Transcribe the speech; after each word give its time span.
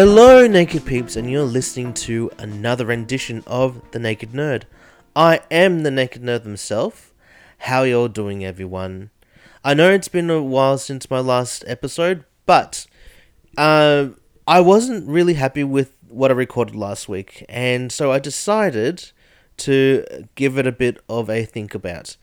Hello, 0.00 0.46
Naked 0.46 0.86
Peeps, 0.86 1.16
and 1.16 1.28
you're 1.28 1.42
listening 1.42 1.92
to 1.94 2.30
another 2.38 2.86
rendition 2.86 3.42
of 3.48 3.82
The 3.90 3.98
Naked 3.98 4.30
Nerd. 4.30 4.62
I 5.16 5.40
am 5.50 5.82
the 5.82 5.90
Naked 5.90 6.22
Nerd 6.22 6.44
himself. 6.44 7.12
How 7.58 7.82
y'all 7.82 8.06
doing, 8.06 8.44
everyone? 8.44 9.10
I 9.64 9.74
know 9.74 9.90
it's 9.90 10.06
been 10.06 10.30
a 10.30 10.40
while 10.40 10.78
since 10.78 11.10
my 11.10 11.18
last 11.18 11.64
episode, 11.66 12.22
but 12.46 12.86
uh, 13.58 14.10
I 14.46 14.60
wasn't 14.60 15.08
really 15.08 15.34
happy 15.34 15.64
with 15.64 15.92
what 16.08 16.30
I 16.30 16.34
recorded 16.34 16.76
last 16.76 17.08
week, 17.08 17.44
and 17.48 17.90
so 17.90 18.12
I 18.12 18.20
decided 18.20 19.10
to 19.58 20.04
give 20.36 20.58
it 20.58 20.66
a 20.66 20.72
bit 20.72 21.02
of 21.08 21.28
a 21.28 21.44
think 21.44 21.74
about. 21.74 22.16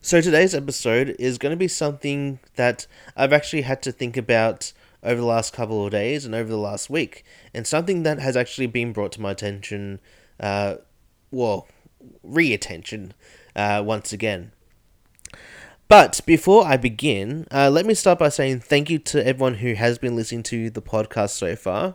So 0.00 0.20
today's 0.20 0.54
episode 0.54 1.16
is 1.18 1.36
going 1.36 1.50
to 1.50 1.56
be 1.56 1.66
something 1.66 2.38
that 2.54 2.86
I've 3.16 3.32
actually 3.32 3.62
had 3.62 3.82
to 3.82 3.92
think 3.92 4.16
about 4.16 4.72
over 5.02 5.20
the 5.20 5.26
last 5.26 5.52
couple 5.52 5.84
of 5.84 5.90
days 5.90 6.24
and 6.24 6.32
over 6.32 6.48
the 6.48 6.56
last 6.56 6.88
week, 6.88 7.24
and 7.52 7.66
something 7.66 8.04
that 8.04 8.20
has 8.20 8.36
actually 8.36 8.68
been 8.68 8.92
brought 8.92 9.10
to 9.12 9.20
my 9.20 9.32
attention, 9.32 9.98
uh, 10.38 10.76
well, 11.32 11.66
re 12.22 12.54
attention, 12.54 13.14
uh, 13.56 13.82
once 13.84 14.12
again. 14.12 14.52
But 15.88 16.20
before 16.26 16.66
I 16.66 16.76
begin, 16.76 17.46
uh, 17.50 17.70
let 17.70 17.86
me 17.86 17.94
start 17.94 18.18
by 18.18 18.28
saying 18.28 18.60
thank 18.60 18.90
you 18.90 18.98
to 18.98 19.26
everyone 19.26 19.54
who 19.54 19.72
has 19.72 19.96
been 19.96 20.14
listening 20.14 20.42
to 20.44 20.68
the 20.68 20.82
podcast 20.82 21.30
so 21.30 21.56
far. 21.56 21.94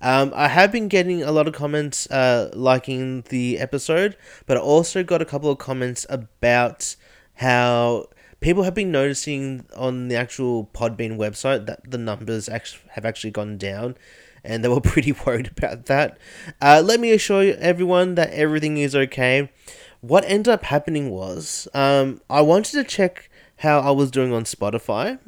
Um, 0.00 0.32
I 0.34 0.48
have 0.48 0.72
been 0.72 0.88
getting 0.88 1.22
a 1.22 1.30
lot 1.30 1.46
of 1.46 1.54
comments 1.54 2.10
uh, 2.10 2.50
liking 2.54 3.22
the 3.28 3.60
episode, 3.60 4.16
but 4.46 4.56
I 4.56 4.60
also 4.60 5.04
got 5.04 5.22
a 5.22 5.24
couple 5.24 5.48
of 5.48 5.58
comments 5.58 6.06
about 6.10 6.96
how 7.34 8.06
people 8.40 8.64
have 8.64 8.74
been 8.74 8.90
noticing 8.90 9.64
on 9.76 10.08
the 10.08 10.16
actual 10.16 10.68
Podbean 10.74 11.16
website 11.16 11.66
that 11.66 11.88
the 11.88 11.98
numbers 11.98 12.48
actually 12.48 12.82
have 12.94 13.04
actually 13.04 13.30
gone 13.30 13.58
down, 13.58 13.96
and 14.42 14.64
they 14.64 14.68
were 14.68 14.80
pretty 14.80 15.12
worried 15.12 15.52
about 15.56 15.86
that. 15.86 16.18
Uh, 16.60 16.82
let 16.84 16.98
me 16.98 17.12
assure 17.12 17.54
everyone 17.58 18.16
that 18.16 18.30
everything 18.32 18.76
is 18.76 18.96
okay. 18.96 19.50
What 20.00 20.24
ended 20.26 20.48
up 20.48 20.64
happening 20.64 21.10
was 21.10 21.68
um, 21.74 22.20
I 22.30 22.40
wanted 22.40 22.72
to 22.72 22.84
check 22.84 23.30
how 23.58 23.80
I 23.80 23.90
was 23.90 24.10
doing 24.10 24.32
on 24.32 24.44
Spotify, 24.44 25.18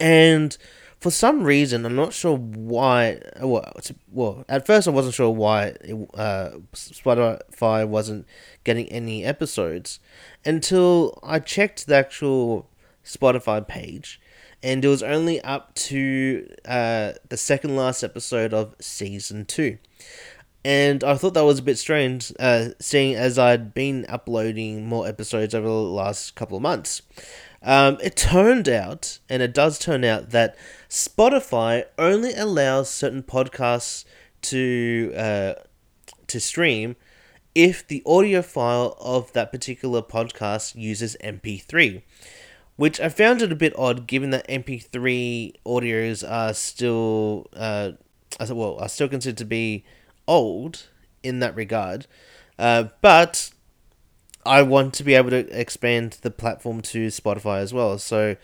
and 0.00 0.56
for 0.98 1.10
some 1.10 1.42
reason, 1.42 1.84
I'm 1.84 1.94
not 1.94 2.12
sure 2.12 2.36
why. 2.36 3.20
Well, 3.40 3.70
well, 4.10 4.44
at 4.48 4.66
first 4.66 4.88
I 4.88 4.90
wasn't 4.90 5.14
sure 5.14 5.30
why 5.30 5.74
it, 5.82 6.10
uh, 6.14 6.50
Spotify 6.72 7.86
wasn't 7.86 8.26
getting 8.64 8.88
any 8.88 9.24
episodes 9.24 10.00
until 10.44 11.18
I 11.22 11.38
checked 11.38 11.86
the 11.86 11.96
actual 11.96 12.70
Spotify 13.04 13.66
page, 13.66 14.20
and 14.62 14.84
it 14.84 14.88
was 14.88 15.02
only 15.02 15.40
up 15.42 15.74
to 15.74 16.48
uh, 16.64 17.12
the 17.28 17.36
second 17.36 17.76
last 17.76 18.02
episode 18.02 18.54
of 18.54 18.74
season 18.80 19.44
two. 19.44 19.78
And 20.66 21.04
I 21.04 21.14
thought 21.14 21.34
that 21.34 21.44
was 21.44 21.60
a 21.60 21.62
bit 21.62 21.78
strange, 21.78 22.32
uh, 22.40 22.70
seeing 22.80 23.14
as 23.14 23.38
I'd 23.38 23.72
been 23.72 24.04
uploading 24.08 24.84
more 24.84 25.06
episodes 25.06 25.54
over 25.54 25.68
the 25.68 25.72
last 25.72 26.34
couple 26.34 26.56
of 26.56 26.62
months. 26.64 27.02
Um, 27.62 27.98
it 28.02 28.16
turned 28.16 28.68
out, 28.68 29.20
and 29.28 29.42
it 29.42 29.54
does 29.54 29.78
turn 29.78 30.02
out, 30.02 30.30
that 30.30 30.56
Spotify 30.88 31.84
only 31.96 32.34
allows 32.34 32.90
certain 32.90 33.22
podcasts 33.22 34.04
to 34.42 35.12
uh, 35.16 35.54
to 36.26 36.40
stream 36.40 36.96
if 37.54 37.86
the 37.86 38.02
audio 38.04 38.42
file 38.42 38.96
of 38.98 39.32
that 39.34 39.52
particular 39.52 40.02
podcast 40.02 40.74
uses 40.74 41.16
MP3. 41.22 42.02
Which 42.74 43.00
I 43.00 43.08
found 43.08 43.40
it 43.40 43.52
a 43.52 43.56
bit 43.56 43.72
odd, 43.78 44.08
given 44.08 44.30
that 44.30 44.48
MP3 44.48 45.54
audios 45.64 46.28
are 46.28 46.52
still, 46.54 47.46
uh, 47.54 47.92
well, 48.50 48.78
are 48.80 48.88
still 48.88 49.08
considered 49.08 49.38
to 49.38 49.44
be 49.44 49.84
old 50.26 50.84
in 51.22 51.40
that 51.40 51.54
regard. 51.54 52.06
Uh, 52.58 52.84
but 53.00 53.50
I 54.44 54.62
want 54.62 54.94
to 54.94 55.04
be 55.04 55.14
able 55.14 55.30
to 55.30 55.58
expand 55.58 56.18
the 56.22 56.30
platform 56.30 56.80
to 56.82 57.08
Spotify 57.08 57.58
as 57.58 57.74
well. 57.74 57.98
So 57.98 58.36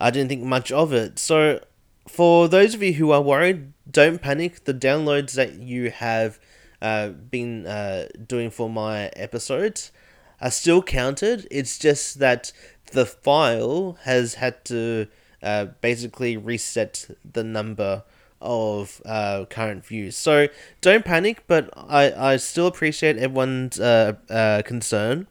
I 0.00 0.10
didn't 0.10 0.28
think 0.28 0.42
much 0.42 0.70
of 0.72 0.92
it. 0.92 1.18
So 1.18 1.60
for 2.08 2.48
those 2.48 2.74
of 2.74 2.82
you 2.82 2.94
who 2.94 3.10
are 3.10 3.22
worried, 3.22 3.72
don't 3.90 4.20
panic. 4.20 4.64
The 4.64 4.74
downloads 4.74 5.32
that 5.34 5.54
you 5.54 5.90
have 5.90 6.38
uh, 6.80 7.08
been 7.08 7.66
uh, 7.66 8.06
doing 8.26 8.50
for 8.50 8.70
my 8.70 9.08
episodes 9.16 9.92
are 10.40 10.50
still 10.50 10.82
counted. 10.82 11.46
It's 11.50 11.78
just 11.78 12.18
that 12.20 12.52
the 12.92 13.06
file 13.06 13.98
has 14.02 14.34
had 14.34 14.64
to 14.66 15.06
uh, 15.42 15.66
basically 15.80 16.36
reset 16.36 17.08
the 17.30 17.44
number 17.44 18.04
of 18.40 19.02
uh, 19.04 19.44
current 19.50 19.84
views. 19.84 20.16
So 20.16 20.48
don't 20.80 21.04
panic, 21.04 21.44
but 21.46 21.70
I, 21.76 22.12
I 22.12 22.36
still 22.36 22.66
appreciate 22.66 23.16
everyone's 23.16 23.78
uh, 23.78 24.14
uh, 24.28 24.62
concern. 24.62 25.26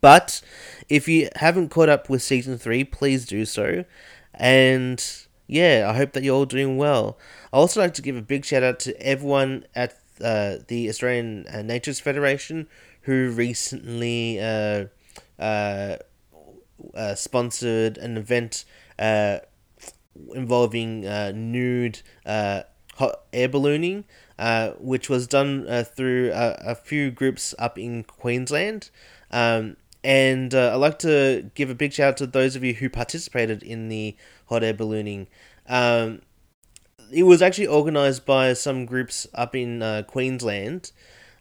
But 0.00 0.40
if 0.88 1.08
you 1.08 1.28
haven't 1.36 1.68
caught 1.68 1.88
up 1.88 2.08
with 2.08 2.22
season 2.22 2.58
three, 2.58 2.84
please 2.84 3.26
do 3.26 3.44
so. 3.44 3.84
And 4.34 5.04
yeah, 5.46 5.86
I 5.88 5.96
hope 5.96 6.12
that 6.12 6.22
you're 6.22 6.34
all 6.34 6.46
doing 6.46 6.76
well. 6.76 7.18
I 7.52 7.58
also 7.58 7.80
like 7.80 7.94
to 7.94 8.02
give 8.02 8.16
a 8.16 8.22
big 8.22 8.44
shout 8.44 8.62
out 8.62 8.80
to 8.80 9.00
everyone 9.00 9.66
at 9.74 9.98
uh, 10.22 10.56
the 10.68 10.88
Australian 10.88 11.46
uh, 11.48 11.56
Naturist 11.58 12.02
Federation 12.02 12.68
who 13.02 13.30
recently 13.30 14.38
uh, 14.38 14.84
uh, 15.38 15.96
uh 16.94 17.14
sponsored 17.14 17.98
an 17.98 18.16
event 18.16 18.64
uh, 18.98 19.38
involving 20.34 21.00
nude 21.00 22.02
hot 22.26 23.20
air 23.32 23.48
ballooning, 23.48 24.04
which 24.78 25.08
was 25.08 25.26
done 25.26 25.66
through 25.84 26.30
a, 26.32 26.58
a, 26.60 26.74
few 26.74 27.10
groups 27.10 27.54
up 27.58 27.78
in 27.78 28.04
Queensland. 28.04 28.90
Um, 29.30 29.76
and 30.02 30.54
uh, 30.54 30.72
I'd 30.72 30.76
like 30.76 30.98
to 31.00 31.50
give 31.54 31.70
a 31.70 31.74
big 31.74 31.92
shout 31.92 32.08
out 32.08 32.16
to 32.18 32.26
those 32.26 32.56
of 32.56 32.64
you 32.64 32.74
who 32.74 32.88
participated 32.88 33.62
in 33.62 33.88
the 33.88 34.16
hot 34.46 34.64
air 34.64 34.72
ballooning. 34.72 35.28
Um, 35.68 36.22
it 37.12 37.24
was 37.24 37.42
actually 37.42 37.66
organized 37.66 38.24
by 38.24 38.52
some 38.54 38.86
groups 38.86 39.26
up 39.34 39.54
in 39.54 39.82
uh, 39.82 40.04
Queensland. 40.06 40.92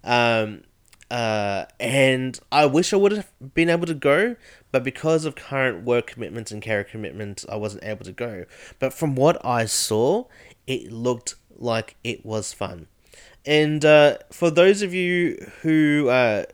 Um, 0.03 0.63
uh, 1.09 1.65
and 1.79 2.39
I 2.51 2.65
wish 2.65 2.93
I 2.93 2.97
would 2.97 3.13
have 3.13 3.31
been 3.53 3.69
able 3.69 3.87
to 3.87 3.93
go, 3.93 4.35
but 4.71 4.83
because 4.83 5.25
of 5.25 5.35
current 5.35 5.83
work 5.83 6.07
commitments 6.07 6.51
and 6.51 6.61
care 6.61 6.83
commitments, 6.83 7.45
I 7.49 7.55
wasn't 7.55 7.83
able 7.83 8.05
to 8.05 8.11
go. 8.11 8.45
But 8.77 8.93
from 8.93 9.15
what 9.15 9.43
I 9.45 9.65
saw, 9.65 10.25
it 10.67 10.91
looked 10.91 11.35
like 11.57 11.95
it 12.03 12.25
was 12.25 12.53
fun. 12.53 12.87
And 13.45 13.83
uh, 13.83 14.17
for 14.31 14.51
those 14.51 14.81
of 14.81 14.93
you 14.93 15.51
who 15.61 16.09
uh, 16.09 16.45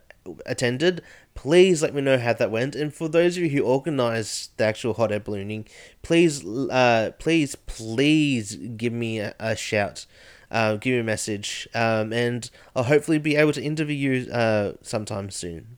attended, 0.46 1.02
please 1.34 1.82
let 1.82 1.94
me 1.94 2.00
know 2.00 2.18
how 2.18 2.32
that 2.32 2.50
went. 2.50 2.74
And 2.74 2.92
for 2.92 3.08
those 3.08 3.36
of 3.36 3.42
you 3.42 3.50
who 3.50 3.64
organised 3.64 4.56
the 4.56 4.64
actual 4.64 4.94
hot 4.94 5.12
air 5.12 5.20
ballooning, 5.20 5.66
please, 6.02 6.44
uh, 6.44 7.12
please, 7.18 7.54
please 7.54 8.56
give 8.56 8.92
me 8.92 9.18
a, 9.18 9.34
a 9.38 9.54
shout. 9.56 10.06
Uh, 10.50 10.76
give 10.76 10.92
me 10.92 11.00
a 11.00 11.04
message, 11.04 11.66
um, 11.74 12.12
and 12.12 12.50
I'll 12.76 12.84
hopefully 12.84 13.18
be 13.18 13.34
able 13.34 13.52
to 13.52 13.62
interview 13.62 13.96
you 13.96 14.32
uh, 14.32 14.74
sometime 14.80 15.28
soon. 15.28 15.76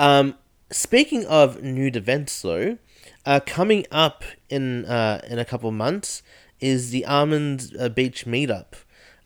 Um, 0.00 0.34
speaking 0.70 1.24
of 1.26 1.62
nude 1.62 1.96
events, 1.96 2.42
though, 2.42 2.78
uh, 3.26 3.40
coming 3.44 3.86
up 3.90 4.24
in 4.48 4.84
uh, 4.86 5.20
in 5.28 5.38
a 5.38 5.44
couple 5.44 5.70
months 5.70 6.22
is 6.60 6.90
the 6.90 7.04
Almond 7.04 7.74
uh, 7.78 7.88
Beach 7.88 8.26
meetup. 8.26 8.74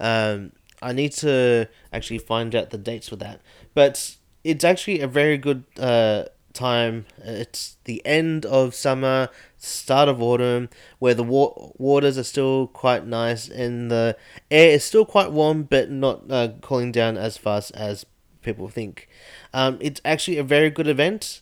Um, 0.00 0.52
I 0.82 0.92
need 0.92 1.12
to 1.12 1.68
actually 1.92 2.18
find 2.18 2.54
out 2.54 2.70
the 2.70 2.78
dates 2.78 3.08
for 3.08 3.16
that, 3.16 3.40
but 3.74 4.16
it's 4.42 4.64
actually 4.64 5.00
a 5.00 5.06
very 5.06 5.38
good 5.38 5.64
uh, 5.78 6.24
time. 6.52 7.06
It's 7.18 7.76
the 7.84 8.04
end 8.04 8.44
of 8.46 8.74
summer, 8.74 9.28
start 9.56 10.08
of 10.08 10.22
autumn, 10.22 10.68
where 10.98 11.14
the 11.14 11.22
wa- 11.22 11.70
waters 11.78 12.18
are 12.18 12.24
still 12.24 12.66
quite 12.68 13.06
nice 13.06 13.48
and 13.48 13.90
the 13.90 14.16
air 14.50 14.70
is 14.70 14.84
still 14.84 15.04
quite 15.04 15.32
warm, 15.32 15.64
but 15.64 15.90
not 15.90 16.22
uh, 16.30 16.48
cooling 16.60 16.92
down 16.92 17.16
as 17.16 17.36
fast 17.36 17.74
as 17.74 18.04
people 18.42 18.68
think. 18.68 19.08
Um, 19.52 19.78
it's 19.80 20.00
actually 20.04 20.38
a 20.38 20.44
very 20.44 20.70
good 20.70 20.86
event. 20.86 21.40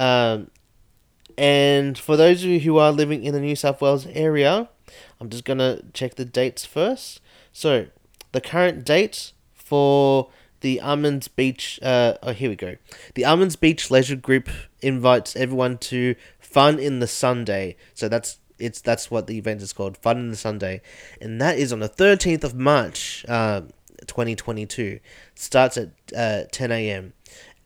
Um, 0.00 0.50
and 1.36 1.96
for 1.96 2.16
those 2.16 2.42
of 2.42 2.48
you 2.48 2.60
who 2.60 2.78
are 2.78 2.90
living 2.90 3.22
in 3.22 3.34
the 3.34 3.40
New 3.40 3.54
South 3.54 3.80
Wales 3.80 4.06
area, 4.06 4.68
I'm 5.20 5.28
just 5.28 5.44
gonna 5.44 5.82
check 5.92 6.16
the 6.16 6.24
dates 6.24 6.64
first. 6.64 7.20
So, 7.52 7.86
the 8.32 8.40
current 8.40 8.84
date 8.84 9.32
for 9.54 10.30
the 10.60 10.80
Armands 10.80 11.28
Beach. 11.28 11.78
Uh, 11.82 12.14
oh, 12.22 12.32
here 12.32 12.50
we 12.50 12.56
go. 12.56 12.76
The 13.14 13.24
Armands 13.24 13.56
Beach 13.56 13.90
Leisure 13.90 14.16
Group 14.16 14.48
invites 14.80 15.36
everyone 15.36 15.78
to 15.78 16.14
Fun 16.38 16.80
in 16.80 16.98
the 16.98 17.06
Sunday. 17.06 17.76
So 17.94 18.08
that's 18.08 18.38
it's 18.58 18.80
that's 18.80 19.10
what 19.10 19.26
the 19.26 19.38
event 19.38 19.62
is 19.62 19.72
called, 19.72 19.96
Fun 19.96 20.18
in 20.18 20.30
the 20.30 20.36
Sunday, 20.36 20.82
and 21.20 21.40
that 21.40 21.58
is 21.58 21.72
on 21.72 21.78
the 21.78 21.88
thirteenth 21.88 22.42
of 22.42 22.54
March, 22.54 23.24
uh, 23.28 23.62
twenty 24.06 24.66
two. 24.66 24.98
Starts 25.34 25.76
at 25.76 25.90
uh, 26.16 26.42
ten 26.50 26.72
a.m. 26.72 27.12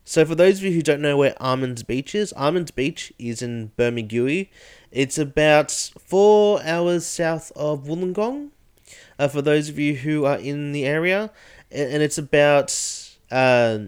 So 0.05 0.25
for 0.27 0.35
those 0.35 0.59
of 0.59 0.65
you 0.65 0.73
who 0.73 0.83
don't 0.83 1.01
know 1.01 1.17
where 1.17 1.35
Armands 1.41 1.83
Beach 1.83 2.15
is, 2.15 2.33
Armands 2.35 2.71
Beach 2.71 3.13
is 3.19 3.41
in 3.41 3.73
Bermagui. 3.79 4.49
It's 4.93 5.17
about 5.17 5.71
four 5.99 6.63
hours 6.63 7.07
south 7.07 7.51
of 7.57 7.85
Wollongong. 7.85 8.51
Uh, 9.19 9.29
for 9.29 9.41
those 9.41 9.69
of 9.69 9.79
you 9.79 9.95
who 9.97 10.27
are 10.27 10.39
in 10.39 10.73
the 10.73 10.85
area, 10.85 11.31
and, 11.71 12.03
it's 12.03 12.19
about 12.19 12.71
uh, 13.31 13.79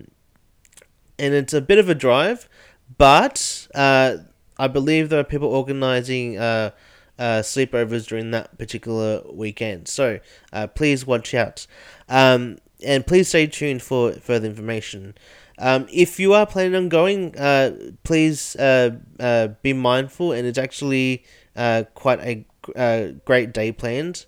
and 1.19 1.35
it's 1.35 1.53
a 1.53 1.61
bit 1.61 1.79
of 1.79 1.89
a 1.89 1.95
drive, 1.95 2.49
but 2.97 3.69
uh, 3.75 4.17
I 4.59 4.69
believe 4.69 5.09
there 5.09 5.21
are 5.21 5.25
people 5.25 5.49
organising 5.49 6.39
uh, 6.39 6.71
uh, 7.19 7.41
sleepovers 7.41 8.07
during 8.07 8.31
that 8.31 8.57
particular 8.59 9.23
weekend. 9.31 9.89
So 9.89 10.21
uh, 10.53 10.67
please 10.69 11.07
watch 11.07 11.35
out. 11.35 11.67
Um, 12.09 12.59
and 12.85 13.07
please 13.07 13.29
stay 13.29 13.47
tuned 13.47 13.83
for 13.83 14.13
further 14.13 14.47
information. 14.47 15.15
Um, 15.59 15.87
if 15.91 16.21
you 16.21 16.35
are 16.35 16.47
planning 16.47 16.75
on 16.75 16.89
going, 16.89 17.37
uh, 17.37 17.93
please 18.05 18.57
uh, 18.57 18.97
uh, 19.19 19.49
be 19.63 19.73
mindful, 19.73 20.33
and 20.33 20.47
it's 20.47 20.59
actually 20.59 21.25
uh, 21.55 21.85
quite 21.95 22.21
a 22.21 22.45
uh, 22.77 23.13
great 23.25 23.53
day 23.53 23.73
planned. 23.73 24.27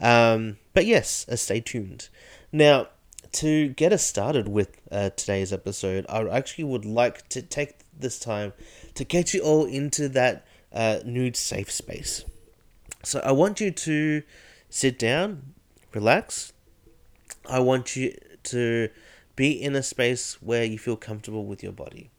Um, 0.00 0.58
but 0.74 0.86
yes, 0.86 1.26
uh, 1.28 1.36
stay 1.36 1.60
tuned. 1.60 2.08
Now, 2.52 2.88
to 3.32 3.68
get 3.70 3.92
us 3.92 4.04
started 4.04 4.48
with 4.48 4.80
uh, 4.90 5.10
today's 5.10 5.52
episode, 5.52 6.06
I 6.08 6.26
actually 6.28 6.64
would 6.64 6.84
like 6.84 7.28
to 7.30 7.42
take 7.42 7.78
this 7.98 8.18
time 8.18 8.52
to 8.94 9.04
get 9.04 9.34
you 9.34 9.40
all 9.40 9.64
into 9.64 10.08
that 10.10 10.46
uh, 10.72 11.00
nude 11.04 11.36
safe 11.36 11.70
space. 11.70 12.24
So 13.02 13.20
I 13.24 13.32
want 13.32 13.60
you 13.60 13.70
to 13.70 14.22
sit 14.70 14.98
down, 14.98 15.54
relax. 15.92 16.52
I 17.48 17.60
want 17.60 17.96
you 17.96 18.16
to 18.44 18.88
be 19.38 19.52
in 19.52 19.76
a 19.76 19.82
space 19.84 20.42
where 20.42 20.64
you 20.64 20.76
feel 20.76 20.96
comfortable 20.96 21.46
with 21.46 21.62
your 21.62 21.70
body. 21.70 22.10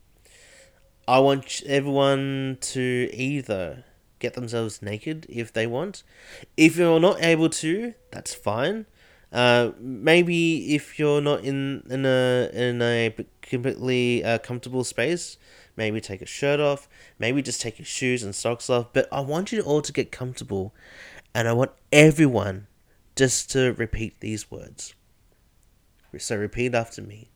I 1.06 1.20
want 1.20 1.62
everyone 1.66 2.58
to 2.62 3.10
either 3.14 3.84
get 4.20 4.36
themselves 4.36 4.82
naked 4.82 5.26
if 5.28 5.52
they 5.52 5.68
want. 5.68 6.04
If 6.56 6.78
you're 6.78 7.00
not 7.02 7.22
able 7.22 7.50
to, 7.50 7.94
that's 8.10 8.34
fine. 8.34 8.86
Uh, 9.34 9.72
maybe 9.78 10.74
if 10.74 10.98
you're 10.98 11.20
not 11.20 11.44
in 11.44 11.84
in 11.90 12.06
a 12.06 12.50
in 12.54 12.82
a 12.82 13.14
completely 13.42 14.24
uh, 14.24 14.38
comfortable 14.38 14.86
space, 14.86 15.38
maybe 15.76 16.00
take 16.00 16.22
a 16.22 16.26
shirt 16.26 16.62
off. 16.62 16.88
Maybe 17.20 17.42
just 17.42 17.60
take 17.60 17.80
your 17.80 17.86
shoes 17.86 18.24
and 18.24 18.34
socks 18.34 18.70
off. 18.70 18.94
But 18.94 19.10
I 19.12 19.20
want 19.20 19.52
you 19.52 19.60
all 19.62 19.82
to 19.82 19.92
get 19.92 20.10
comfortable, 20.10 20.74
and 21.36 21.50
I 21.50 21.54
want 21.54 21.72
everyone 21.92 22.68
just 23.18 23.52
to 23.52 23.74
repeat 23.74 24.22
these 24.22 24.50
words. 24.50 24.96
So 26.18 26.36
repeat 26.36 26.74
after 26.74 27.02
me. 27.02 27.30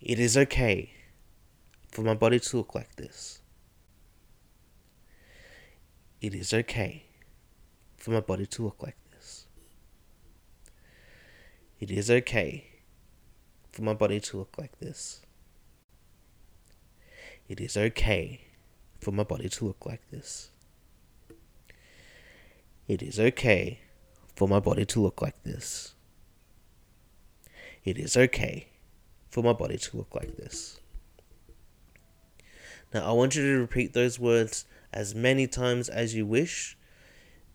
It 0.00 0.18
is 0.20 0.36
okay 0.36 0.92
for 1.90 2.02
my 2.02 2.14
body 2.14 2.38
to 2.38 2.56
look 2.58 2.74
like 2.74 2.94
this. 2.96 3.40
It 6.20 6.34
is 6.34 6.52
okay 6.52 7.04
for 7.96 8.10
my 8.10 8.20
body 8.20 8.46
to 8.46 8.62
look 8.62 8.82
like 8.82 8.96
this. 9.10 9.46
It 11.80 11.90
is 11.90 12.10
okay 12.10 12.66
for 13.72 13.82
my 13.82 13.94
body 13.94 14.20
to 14.20 14.36
look 14.38 14.56
like 14.58 14.78
this. 14.78 15.22
It 17.48 17.60
is 17.60 17.76
okay 17.76 18.42
for 19.00 19.10
my 19.12 19.24
body 19.24 19.48
to 19.48 19.64
look 19.66 19.84
like 19.86 20.08
this. 20.10 20.50
It 22.86 23.02
is 23.02 23.18
okay 23.18 23.80
for 24.36 24.46
my 24.46 24.60
body 24.60 24.84
to 24.86 25.02
look 25.02 25.20
like 25.20 25.42
this. 25.42 25.95
It 27.86 27.98
is 27.98 28.16
okay 28.16 28.66
for 29.30 29.44
my 29.44 29.52
body 29.52 29.78
to 29.78 29.96
look 29.96 30.12
like 30.12 30.36
this. 30.36 30.80
Now, 32.92 33.08
I 33.08 33.12
want 33.12 33.36
you 33.36 33.42
to 33.42 33.60
repeat 33.60 33.92
those 33.92 34.18
words 34.18 34.64
as 34.92 35.14
many 35.14 35.46
times 35.46 35.88
as 35.88 36.12
you 36.12 36.26
wish. 36.26 36.76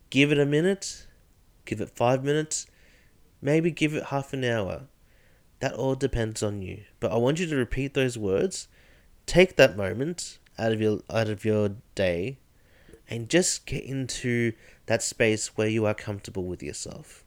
Give 0.10 0.32
it 0.32 0.40
a 0.40 0.46
minute, 0.46 1.06
give 1.66 1.82
it 1.82 1.90
five 1.90 2.24
minutes, 2.24 2.66
maybe 3.42 3.72
give 3.72 3.94
it 3.94 4.06
half 4.06 4.32
an 4.32 4.46
hour. 4.46 4.84
That 5.60 5.74
all 5.74 5.96
depends 5.96 6.42
on 6.42 6.62
you. 6.62 6.84
But 7.02 7.12
I 7.12 7.18
want 7.18 7.40
you 7.40 7.48
to 7.48 7.56
repeat 7.58 7.94
those 7.94 8.18
words. 8.18 8.70
Take 9.26 9.58
that 9.58 9.76
moment 9.76 10.40
out 10.58 10.72
of 10.72 10.80
your 10.80 11.02
out 11.10 11.30
of 11.30 11.44
your 11.44 11.76
day 11.94 12.38
and 13.10 13.30
just 13.30 13.66
get 13.66 13.84
into 13.84 14.54
that 14.86 15.04
space 15.04 15.58
where 15.58 15.68
you 15.68 15.86
are 15.86 15.94
comfortable 15.94 16.46
with 16.46 16.64
yourself. 16.64 17.26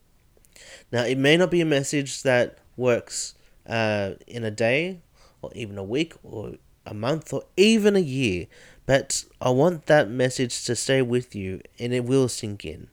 Now, 0.90 1.04
it 1.04 1.18
may 1.18 1.36
not 1.36 1.50
be 1.50 1.60
a 1.60 1.66
message 1.66 2.22
that 2.22 2.58
works 2.76 3.34
uh, 3.66 4.12
in 4.26 4.44
a 4.44 4.50
day 4.50 5.00
or 5.42 5.50
even 5.54 5.78
a 5.78 5.84
week 5.84 6.14
or 6.22 6.54
a 6.86 6.94
month 6.94 7.32
or 7.32 7.44
even 7.56 7.96
a 7.96 8.00
year, 8.00 8.46
but 8.86 9.24
I 9.40 9.50
want 9.50 9.86
that 9.86 10.10
message 10.10 10.64
to 10.64 10.76
stay 10.76 11.02
with 11.02 11.34
you 11.34 11.60
and 11.78 11.92
it 11.92 12.04
will 12.04 12.28
sink 12.28 12.64
in. 12.64 12.88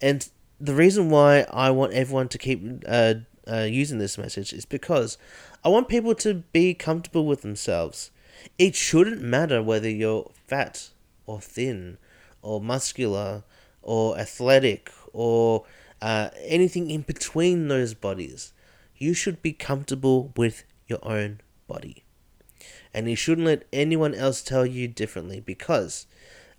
And 0.00 0.28
the 0.60 0.74
reason 0.74 1.10
why 1.10 1.46
I 1.50 1.70
want 1.70 1.92
everyone 1.92 2.28
to 2.28 2.38
keep 2.38 2.84
uh, 2.86 3.14
uh, 3.50 3.66
using 3.68 3.98
this 3.98 4.18
message 4.18 4.52
is 4.52 4.64
because 4.64 5.18
I 5.64 5.68
want 5.68 5.88
people 5.88 6.14
to 6.16 6.34
be 6.52 6.74
comfortable 6.74 7.26
with 7.26 7.42
themselves. 7.42 8.10
It 8.58 8.74
shouldn't 8.74 9.22
matter 9.22 9.62
whether 9.62 9.88
you're 9.88 10.30
fat 10.46 10.90
or 11.26 11.40
thin 11.40 11.98
or 12.42 12.60
muscular 12.60 13.44
or 13.82 14.18
athletic 14.18 14.90
or 15.12 15.64
uh, 16.04 16.28
anything 16.44 16.90
in 16.90 17.00
between 17.00 17.68
those 17.68 17.94
bodies. 17.94 18.52
You 18.94 19.14
should 19.14 19.40
be 19.40 19.54
comfortable 19.54 20.34
with 20.36 20.64
your 20.86 20.98
own 21.02 21.40
body. 21.66 22.04
And 22.92 23.08
you 23.08 23.16
shouldn't 23.16 23.46
let 23.46 23.64
anyone 23.72 24.14
else 24.14 24.42
tell 24.42 24.66
you 24.66 24.86
differently 24.86 25.40
because 25.40 26.06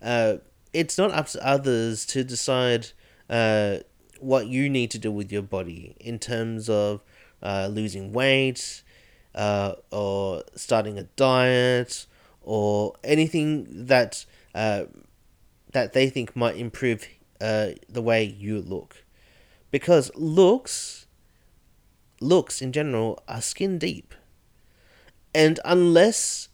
uh, 0.02 0.38
it's 0.72 0.98
not 0.98 1.12
up 1.12 1.28
to 1.28 1.46
others 1.46 2.04
to 2.06 2.24
decide 2.24 2.88
uh, 3.30 3.78
what 4.18 4.48
you 4.48 4.68
need 4.68 4.90
to 4.90 4.98
do 4.98 5.12
with 5.12 5.30
your 5.30 5.42
body 5.42 5.94
in 6.00 6.18
terms 6.18 6.68
of 6.68 7.00
uh, 7.40 7.68
losing 7.70 8.12
weight 8.12 8.82
uh, 9.36 9.74
or 9.92 10.42
starting 10.56 10.98
a 10.98 11.04
diet 11.14 12.06
or 12.42 12.94
anything 13.04 13.86
that 13.86 14.24
uh, 14.56 14.86
that 15.70 15.92
they 15.92 16.10
think 16.10 16.34
might 16.34 16.56
improve 16.56 17.06
uh, 17.40 17.68
the 17.88 18.02
way 18.02 18.24
you 18.24 18.60
look 18.60 19.04
because 19.76 20.10
looks 20.14 21.06
looks 22.18 22.62
in 22.62 22.72
general 22.72 23.22
are 23.28 23.42
skin 23.42 23.76
deep. 23.76 24.14
And 25.34 25.60
unless 25.66 26.48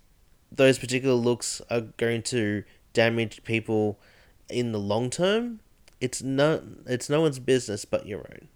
those 0.51 0.77
particular 0.77 1.15
looks 1.15 1.63
are 1.71 1.83
going 1.83 2.23
to 2.23 2.65
damage 2.93 3.45
people 3.45 4.01
in 4.49 4.73
the 4.73 4.81
long 4.81 5.09
term 5.09 5.61
it's 6.01 6.21
no 6.21 6.65
it's 6.85 7.09
no 7.09 7.21
one's 7.21 7.39
business 7.39 7.85
but 7.85 8.09
your 8.09 8.27
own. 8.29 8.49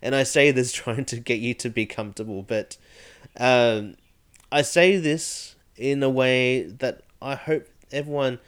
And 0.00 0.14
i 0.14 0.22
say 0.22 0.52
this 0.52 0.72
trying 0.82 1.04
to 1.06 1.18
get 1.18 1.40
you 1.40 1.52
to 1.54 1.68
be 1.68 1.84
comfortable 1.84 2.44
but 2.44 2.76
um, 3.40 3.96
i 4.52 4.62
say 4.62 4.98
this 4.98 5.56
in 5.76 6.00
a 6.00 6.08
way 6.08 6.62
that 6.62 7.00
i 7.20 7.34
hope 7.34 7.66
everyone 7.90 8.38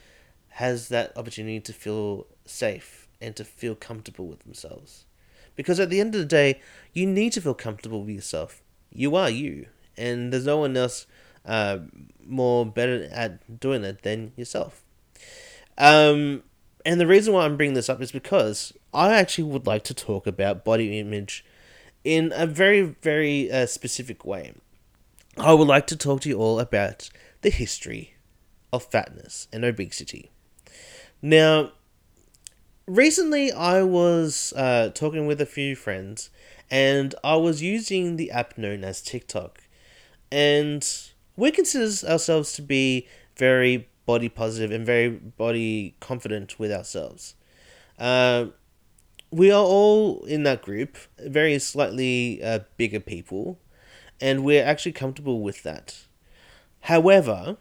has 0.51 0.89
that 0.91 1.19
opportunity 1.19 1.59
to 1.59 1.73
feel 1.73 2.29
safe 2.45 3.09
and 3.21 3.35
to 3.35 3.45
feel 3.45 3.75
comfortable 3.75 4.29
with 4.29 4.39
themselves 4.45 5.06
because 5.57 5.81
at 5.81 5.91
the 5.91 6.01
end 6.01 6.15
of 6.15 6.21
the 6.21 6.27
day, 6.27 6.61
you 6.93 7.07
need 7.07 7.33
to 7.33 7.41
feel 7.41 7.55
comfortable 7.55 8.01
with 8.01 8.15
yourself. 8.15 8.63
You 8.93 9.17
are 9.17 9.31
you, 9.31 9.67
and 9.97 10.33
there's 10.33 10.47
no 10.47 10.59
one 10.59 10.77
else 10.77 11.07
uh, 11.45 11.79
more 12.25 12.65
better 12.67 13.09
at 13.11 13.61
doing 13.61 13.85
it 13.85 14.03
than 14.03 14.33
yourself. 14.37 14.85
Um, 15.79 16.43
and 16.85 17.01
the 17.01 17.07
reason 17.07 17.35
why 17.35 17.45
I'm 17.45 17.57
bringing 17.57 17.75
this 17.75 17.89
up 17.89 18.01
is 18.01 18.13
because 18.13 18.73
I 18.95 19.15
actually 19.15 19.45
would 19.45 19.67
like 19.67 19.85
to 19.85 19.95
talk 19.95 20.27
about 20.27 20.65
body 20.65 20.99
image 20.99 21.45
in 22.05 22.33
a 22.35 22.47
very, 22.47 22.83
very 22.83 23.51
uh, 23.51 23.67
specific 23.67 24.25
way. 24.25 24.55
I 25.37 25.53
would 25.53 25.69
like 25.69 25.87
to 25.89 25.97
talk 25.97 26.21
to 26.23 26.29
you 26.29 26.39
all 26.39 26.61
about 26.61 27.11
the 27.43 27.51
history 27.51 28.15
of 28.73 28.85
fatness 28.85 29.49
and 29.53 29.65
obesity. 29.65 30.31
Now, 31.21 31.73
recently 32.87 33.53
I 33.53 33.83
was 33.83 34.53
uh, 34.57 34.91
talking 34.95 35.27
with 35.27 35.41
a 35.41 35.47
few 35.47 35.75
friends 35.77 36.31
and 36.71 37.15
I 37.23 37.37
was 37.37 37.63
using 37.63 38.17
the 38.17 38.31
app 38.31 38.57
known 38.57 38.85
as 38.85 39.03
TikTok. 39.03 39.63
And 40.31 40.87
we 41.37 41.51
consider 41.51 41.85
ourselves 42.11 42.53
to 42.55 42.63
be 42.63 43.07
very 43.37 43.89
body 44.07 44.29
positive 44.29 44.71
and 44.71 44.87
very 44.87 45.09
body 45.09 45.97
confident 46.01 46.59
with 46.59 46.73
ourselves. 46.73 47.35
Uh, 47.99 48.47
we 49.31 49.51
are 49.51 49.65
all 49.65 50.25
in 50.25 50.45
that 50.45 50.63
group, 50.63 50.97
very 51.19 51.59
slightly 51.59 52.43
uh, 52.43 52.61
bigger 52.77 53.01
people, 53.01 53.59
and 54.21 54.45
we're 54.45 54.65
actually 54.65 54.93
comfortable 54.93 55.41
with 55.41 55.63
that. 55.65 56.07
However, 56.83 57.57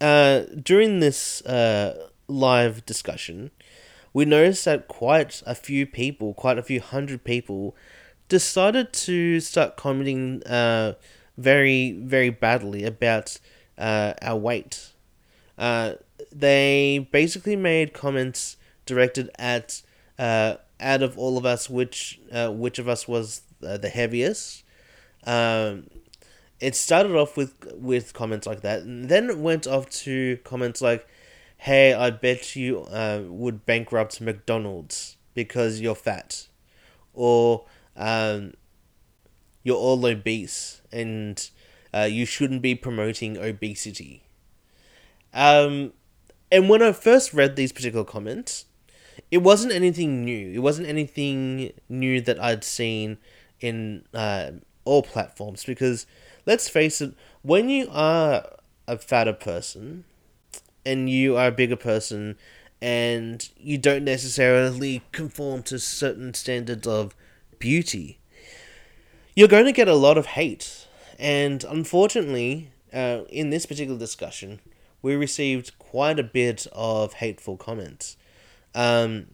uh, 0.00 0.42
during 0.62 1.00
this 1.00 1.44
uh, 1.46 2.08
live 2.28 2.84
discussion, 2.84 3.50
we 4.16 4.24
noticed 4.24 4.64
that 4.64 4.88
quite 4.88 5.42
a 5.44 5.54
few 5.54 5.84
people, 5.84 6.32
quite 6.32 6.56
a 6.56 6.62
few 6.62 6.80
hundred 6.80 7.22
people, 7.22 7.76
decided 8.30 8.90
to 8.90 9.40
start 9.40 9.76
commenting 9.76 10.42
uh, 10.44 10.94
very, 11.36 11.92
very 11.92 12.30
badly 12.30 12.84
about 12.84 13.38
uh, 13.76 14.14
our 14.22 14.38
weight. 14.38 14.94
Uh, 15.58 15.92
they 16.32 17.06
basically 17.12 17.56
made 17.56 17.92
comments 17.92 18.56
directed 18.86 19.28
at 19.38 19.82
uh, 20.18 20.54
out 20.80 21.02
of 21.02 21.18
all 21.18 21.36
of 21.36 21.44
us, 21.44 21.68
which 21.68 22.18
uh, 22.32 22.48
which 22.48 22.78
of 22.78 22.88
us 22.88 23.06
was 23.06 23.42
uh, 23.62 23.76
the 23.76 23.90
heaviest. 23.90 24.64
Um, 25.26 25.90
it 26.58 26.74
started 26.74 27.14
off 27.14 27.36
with 27.36 27.52
with 27.74 28.14
comments 28.14 28.46
like 28.46 28.62
that, 28.62 28.80
and 28.80 29.10
then 29.10 29.28
it 29.28 29.36
went 29.36 29.66
off 29.66 29.90
to 30.04 30.38
comments 30.38 30.80
like, 30.80 31.06
"Hey, 31.58 31.92
I 31.92 32.10
bet 32.10 32.56
you 32.56 32.80
uh, 32.82 33.22
would 33.26 33.66
bankrupt 33.66 34.20
McDonald's 34.20 35.16
because 35.34 35.80
you're 35.80 35.94
fat," 35.94 36.48
or 37.14 37.66
um, 37.96 38.54
"You're 39.62 39.76
all 39.76 40.04
obese 40.06 40.80
and 40.92 41.48
uh, 41.92 42.08
you 42.10 42.24
shouldn't 42.26 42.62
be 42.62 42.74
promoting 42.74 43.36
obesity." 43.36 44.22
Um, 45.34 45.92
and 46.50 46.68
when 46.68 46.82
I 46.82 46.92
first 46.92 47.34
read 47.34 47.56
these 47.56 47.72
particular 47.72 48.04
comments, 48.04 48.66
it 49.30 49.38
wasn't 49.38 49.72
anything 49.72 50.24
new. 50.24 50.52
It 50.52 50.60
wasn't 50.60 50.88
anything 50.88 51.72
new 51.88 52.20
that 52.22 52.40
I'd 52.40 52.64
seen 52.64 53.18
in 53.60 54.04
uh, 54.14 54.52
all 54.84 55.02
platforms 55.02 55.64
because 55.64 56.06
let's 56.46 56.68
face 56.68 57.00
it, 57.00 57.14
when 57.42 57.68
you 57.68 57.88
are 57.90 58.46
a 58.86 58.98
fatter 58.98 59.32
person 59.32 60.04
and 60.86 61.10
you 61.10 61.36
are 61.36 61.48
a 61.48 61.52
bigger 61.52 61.76
person 61.76 62.38
and 62.80 63.50
you 63.58 63.76
don't 63.76 64.04
necessarily 64.04 65.02
conform 65.10 65.62
to 65.64 65.78
certain 65.78 66.32
standards 66.32 66.86
of 66.86 67.14
beauty, 67.58 68.18
you're 69.34 69.48
going 69.48 69.64
to 69.64 69.72
get 69.72 69.88
a 69.88 69.94
lot 69.94 70.16
of 70.16 70.26
hate. 70.26 70.86
And 71.18 71.64
unfortunately, 71.64 72.70
uh, 72.92 73.22
in 73.28 73.50
this 73.50 73.66
particular 73.66 73.98
discussion, 73.98 74.60
we 75.02 75.16
received 75.16 75.78
quite 75.78 76.18
a 76.18 76.22
bit 76.22 76.66
of 76.72 77.14
hateful 77.14 77.56
comments, 77.56 78.16
um, 78.74 79.28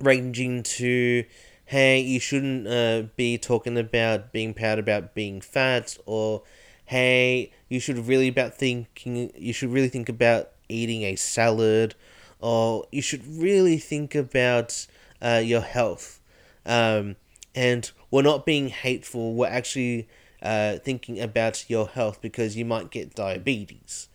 ranging 0.00 0.62
to, 0.62 1.24
hey, 1.66 2.00
you 2.00 2.18
shouldn't 2.18 2.66
uh, 2.66 3.02
be 3.14 3.38
talking 3.38 3.78
about 3.78 4.32
being 4.32 4.54
proud 4.54 4.78
about 4.78 5.14
being 5.14 5.40
fat, 5.40 5.96
or 6.06 6.42
hey, 6.86 7.52
you 7.68 7.78
should 7.78 7.98
really 8.08 8.28
about 8.28 8.54
thinking, 8.54 9.30
you 9.36 9.52
should 9.52 9.70
really 9.70 9.88
think 9.88 10.08
about 10.08 10.50
eating 10.70 11.02
a 11.02 11.16
salad, 11.16 11.94
or 12.38 12.86
you 12.90 13.02
should 13.02 13.26
really 13.26 13.78
think 13.78 14.14
about 14.14 14.86
uh, 15.20 15.42
your 15.44 15.60
health. 15.60 16.20
Um, 16.64 17.16
and 17.54 17.90
we're 18.10 18.22
not 18.22 18.46
being 18.46 18.68
hateful, 18.68 19.34
we're 19.34 19.48
actually 19.48 20.08
uh, 20.42 20.78
thinking 20.78 21.20
about 21.20 21.68
your 21.68 21.88
health 21.88 22.20
because 22.20 22.56
you 22.56 22.64
might 22.64 22.90
get 22.90 23.14
diabetes. 23.14 24.08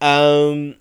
Um, 0.00 0.76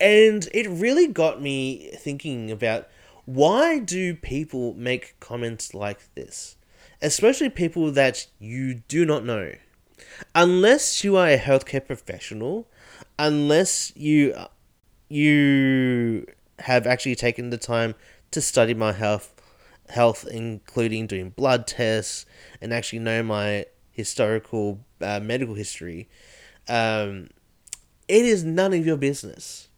and 0.00 0.48
it 0.52 0.68
really 0.68 1.06
got 1.06 1.40
me 1.40 1.90
thinking 1.94 2.50
about 2.50 2.88
why 3.24 3.78
do 3.78 4.14
people 4.14 4.74
make 4.74 5.18
comments 5.20 5.74
like 5.74 6.14
this? 6.14 6.56
Especially 7.00 7.48
people 7.48 7.90
that 7.92 8.26
you 8.38 8.82
do 8.88 9.04
not 9.04 9.24
know. 9.24 9.52
Unless 10.34 11.02
you 11.04 11.16
are 11.16 11.28
a 11.28 11.38
healthcare 11.38 11.84
professional, 11.84 12.68
unless 13.18 13.92
you 13.96 14.34
you 15.08 16.26
have 16.60 16.86
actually 16.86 17.14
taken 17.14 17.50
the 17.50 17.58
time 17.58 17.94
to 18.30 18.40
study 18.40 18.74
my 18.74 18.92
health 18.92 19.34
health 19.90 20.26
including 20.30 21.06
doing 21.06 21.30
blood 21.30 21.66
tests 21.66 22.24
and 22.60 22.72
actually 22.72 22.98
know 22.98 23.22
my 23.22 23.66
historical 23.92 24.80
uh, 25.00 25.20
medical 25.20 25.54
history 25.54 26.08
um, 26.68 27.28
it 28.08 28.24
is 28.24 28.44
none 28.44 28.72
of 28.72 28.84
your 28.84 28.96
business. 28.96 29.68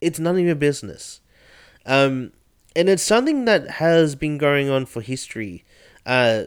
It's 0.00 0.18
none 0.18 0.36
of 0.36 0.44
your 0.44 0.54
business. 0.54 1.20
Um, 1.86 2.32
and 2.74 2.88
it's 2.88 3.02
something 3.02 3.44
that 3.44 3.72
has 3.72 4.14
been 4.14 4.38
going 4.38 4.70
on 4.70 4.86
for 4.86 5.00
history, 5.00 5.64
uh, 6.06 6.44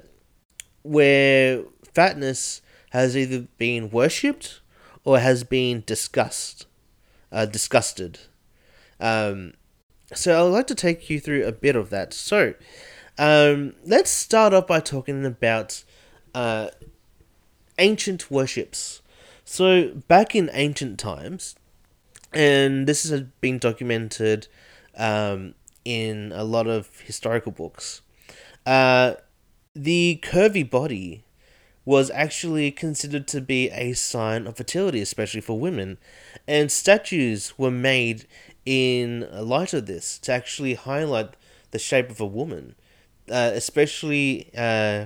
where 0.83 1.63
fatness 1.93 2.61
has 2.91 3.15
either 3.15 3.47
been 3.57 3.89
worshipped 3.89 4.61
or 5.05 5.19
has 5.19 5.43
been 5.43 5.83
discussed, 5.85 6.65
uh, 7.31 7.45
disgusted. 7.45 8.19
Um, 8.99 9.53
so 10.13 10.45
I'd 10.45 10.49
like 10.49 10.67
to 10.67 10.75
take 10.75 11.09
you 11.09 11.19
through 11.19 11.45
a 11.45 11.51
bit 11.51 11.75
of 11.75 11.89
that. 11.91 12.13
So, 12.13 12.55
um, 13.17 13.75
let's 13.85 14.09
start 14.09 14.53
off 14.53 14.67
by 14.67 14.79
talking 14.79 15.25
about 15.25 15.83
uh, 16.33 16.69
ancient 17.77 18.29
worships. 18.29 19.01
So, 19.45 19.89
back 20.07 20.35
in 20.35 20.49
ancient 20.53 20.99
times, 20.99 21.55
and 22.33 22.87
this 22.87 23.07
has 23.07 23.21
been 23.41 23.59
documented 23.59 24.47
um, 24.97 25.53
in 25.85 26.31
a 26.33 26.43
lot 26.43 26.67
of 26.67 26.99
historical 27.01 27.51
books, 27.51 28.01
uh, 28.65 29.13
the 29.75 30.19
curvy 30.23 30.67
body 30.67 31.24
was 31.85 32.09
actually 32.11 32.71
considered 32.71 33.27
to 33.27 33.39
be 33.39 33.69
a 33.69 33.93
sign 33.93 34.47
of 34.47 34.57
fertility, 34.57 35.01
especially 35.01 35.41
for 35.41 35.59
women, 35.59 35.97
and 36.47 36.71
statues 36.71 37.57
were 37.57 37.71
made 37.71 38.25
in 38.65 39.27
light 39.31 39.73
of 39.73 39.85
this 39.85 40.17
to 40.19 40.31
actually 40.31 40.73
highlight 40.73 41.35
the 41.71 41.79
shape 41.79 42.09
of 42.09 42.19
a 42.19 42.25
woman, 42.25 42.75
uh, 43.29 43.51
especially 43.53 44.49
uh, 44.57 45.05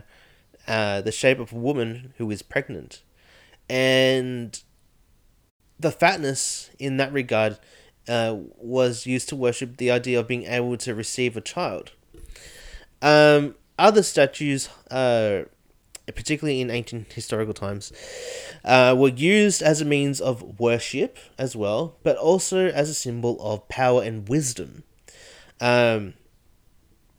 uh, 0.68 1.02
the 1.02 1.12
shape 1.12 1.40
of 1.40 1.52
a 1.52 1.58
woman 1.58 2.14
who 2.18 2.32
is 2.32 2.42
pregnant 2.42 3.02
and 3.70 4.64
the 5.80 5.92
fatness 5.92 6.72
in 6.80 6.98
that 6.98 7.14
regard 7.14 7.60
uh, 8.08 8.36
was 8.58 9.06
used 9.06 9.30
to 9.30 9.36
worship 9.36 9.78
the 9.78 9.92
idea 9.92 10.20
of 10.20 10.28
being 10.28 10.44
able 10.44 10.76
to 10.76 10.96
receive 10.96 11.38
a 11.38 11.42
child. 11.42 11.92
Um, 13.02 13.56
other 13.78 14.04
statues, 14.04 14.68
uh, 14.90 15.44
particularly 16.16 16.62
in 16.62 16.70
ancient 16.70 17.14
historical 17.14 17.54
times, 17.54 17.92
uh, 18.64 18.96
were 18.98 19.10
used 19.10 19.62
as 19.62 19.82
a 19.82 19.86
means 19.86 20.20
of 20.22 20.60
worship 20.60 21.18
as 21.38 21.56
well, 21.56 21.98
but 22.04 22.18
also 22.18 22.68
as 22.68 22.90
a 22.90 22.94
symbol 22.94 23.38
of 23.42 23.68
power 23.70 24.04
and 24.04 24.28
wisdom. 24.28 24.84
Um, 25.62 26.14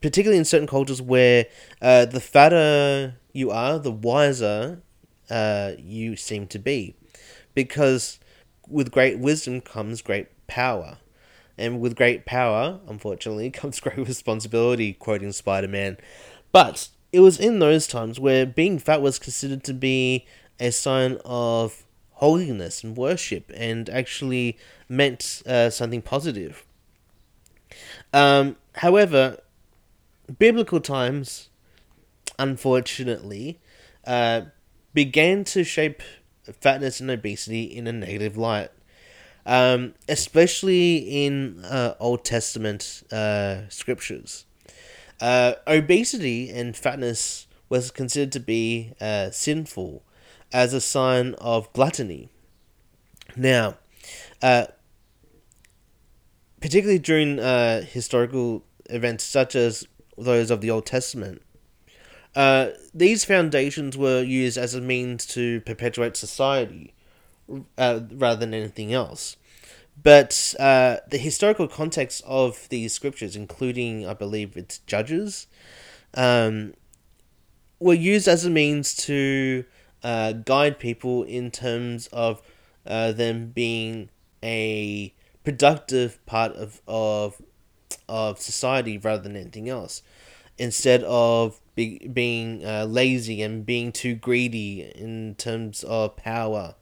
particularly 0.01 0.39
in 0.39 0.45
certain 0.45 0.67
cultures 0.67 1.03
where 1.03 1.47
uh, 1.83 2.07
the 2.07 2.21
fatter 2.21 3.17
you 3.33 3.51
are, 3.51 3.79
the 3.79 3.93
wiser 3.93 4.83
uh, 5.29 5.73
you 5.79 6.17
seem 6.17 6.47
to 6.49 6.59
be. 6.59 6.95
Because 7.55 8.19
with 8.69 8.91
great 8.91 9.19
wisdom 9.19 9.61
comes 9.61 10.03
great 10.03 10.29
power. 10.47 10.99
And 11.59 11.81
with 11.81 11.97
great 11.97 12.25
power, 12.25 12.81
unfortunately, 12.89 13.51
comes 13.51 13.81
great 13.81 13.99
responsibility, 13.99 14.93
quoting 14.95 15.33
Spider 15.33 15.69
Man. 15.69 15.99
But 16.53 16.89
it 17.13 17.21
was 17.21 17.39
in 17.39 17.59
those 17.59 17.87
times 17.87 18.21
where 18.21 18.47
being 18.47 18.79
fat 18.79 19.03
was 19.03 19.19
considered 19.19 19.65
to 19.65 19.75
be 19.75 20.27
a 20.59 20.71
sign 20.71 21.19
of 21.25 21.85
holiness 22.13 22.85
and 22.85 22.97
worship 22.97 23.51
and 23.55 23.89
actually 23.89 24.59
meant 24.89 25.43
uh, 25.47 25.71
something 25.71 26.03
positive. 26.03 26.65
Um, 28.13 28.57
however, 28.77 29.39
biblical 30.39 30.81
times, 30.81 31.49
unfortunately, 32.39 33.59
uh, 34.07 34.43
began 34.93 35.45
to 35.45 35.65
shape 35.65 36.03
fatness 36.61 37.01
and 37.01 37.11
obesity 37.11 37.63
in 37.63 37.87
a 37.87 37.93
negative 37.93 38.37
light, 38.37 38.71
um, 39.47 39.95
especially 40.09 41.25
in 41.25 41.65
uh, 41.65 41.95
Old 41.99 42.25
Testament 42.25 43.03
uh, 43.11 43.69
scriptures. 43.69 44.45
Uh, 45.21 45.55
obesity 45.67 46.51
and 46.51 46.77
fatness 46.77 47.47
was 47.69 47.91
considered 47.91 48.33
to 48.33 48.41
be 48.41 48.93
uh, 49.01 49.31
sinful 49.31 50.03
as 50.53 50.73
a 50.73 50.81
sign 50.81 51.35
of 51.35 51.73
gluttony. 51.73 52.31
Now, 53.37 53.77
uh, 54.43 54.67
particularly 56.61 56.99
during 56.99 57.39
uh, 57.39 57.83
historical 57.83 58.65
events 58.89 59.25
such 59.25 59.55
as 59.55 59.87
those 60.19 60.51
of 60.51 60.61
the 60.61 60.71
Old 60.71 60.87
Testament, 60.87 61.43
uh, 62.35 62.71
these 62.95 63.25
foundations 63.25 63.97
were 63.97 64.23
used 64.23 64.57
as 64.57 64.75
a 64.75 64.81
means 64.81 65.27
to 65.27 65.61
perpetuate 65.63 66.17
society 66.17 66.95
uh, 67.77 68.01
rather 68.13 68.41
than 68.41 68.55
anything 68.55 68.93
else. 68.93 69.37
But 70.03 70.55
uh, 70.59 70.99
the 71.09 71.19
historical 71.19 71.69
context 71.69 72.23
of 72.27 72.69
these 72.69 72.93
scriptures, 72.93 73.37
including, 73.37 74.07
I 74.07 74.15
believe, 74.15 74.57
its 74.57 74.79
judges, 74.81 75.47
um, 76.15 76.75
were 77.79 77.95
used 77.95 78.29
as 78.29 78.45
a 78.45 78.51
means 78.51 78.95
to 78.95 79.65
uh, 80.03 80.33
guide 80.33 80.79
people 80.79 81.25
in 81.25 81.51
terms 81.51 82.07
of 82.09 82.43
uh, 82.87 83.13
them 83.13 83.49
being 83.49 84.11
a 84.43 85.13
productive 85.45 86.25
part 86.27 86.53
of 86.53 86.81
of 86.87 87.41
of 88.09 88.41
society 88.41 88.99
rather 88.99 89.23
than 89.23 89.37
anything 89.37 89.69
else, 89.69 90.03
instead 90.59 91.03
of 91.05 91.61
be, 91.75 91.99
being 92.09 92.65
uh, 92.65 92.85
lazy 92.85 93.43
and 93.43 93.67
being 93.67 93.93
too 93.93 94.15
greedy 94.15 94.83
in 94.95 95.35
terms 95.37 95.85
of 95.85 96.17
power, 96.17 96.75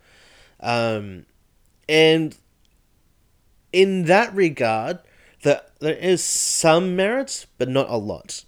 um, 0.61 1.27
and 1.89 2.37
in 3.73 4.05
that 4.05 4.35
regard, 4.35 4.99
that 5.43 5.71
there 5.81 5.97
is 5.97 6.23
some 6.23 6.97
merit, 6.97 7.47
but 7.59 7.69
not 7.69 7.89
a 7.89 7.97
lot. 7.97 8.45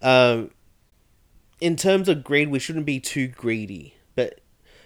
Um, 0.00 0.50
in 1.60 1.76
terms 1.76 2.08
of 2.08 2.22
greed, 2.22 2.50
we 2.50 2.58
shouldn't 2.58 2.86
be 2.86 3.00
too 3.00 3.28
greedy, 3.28 3.94
but 4.14 4.40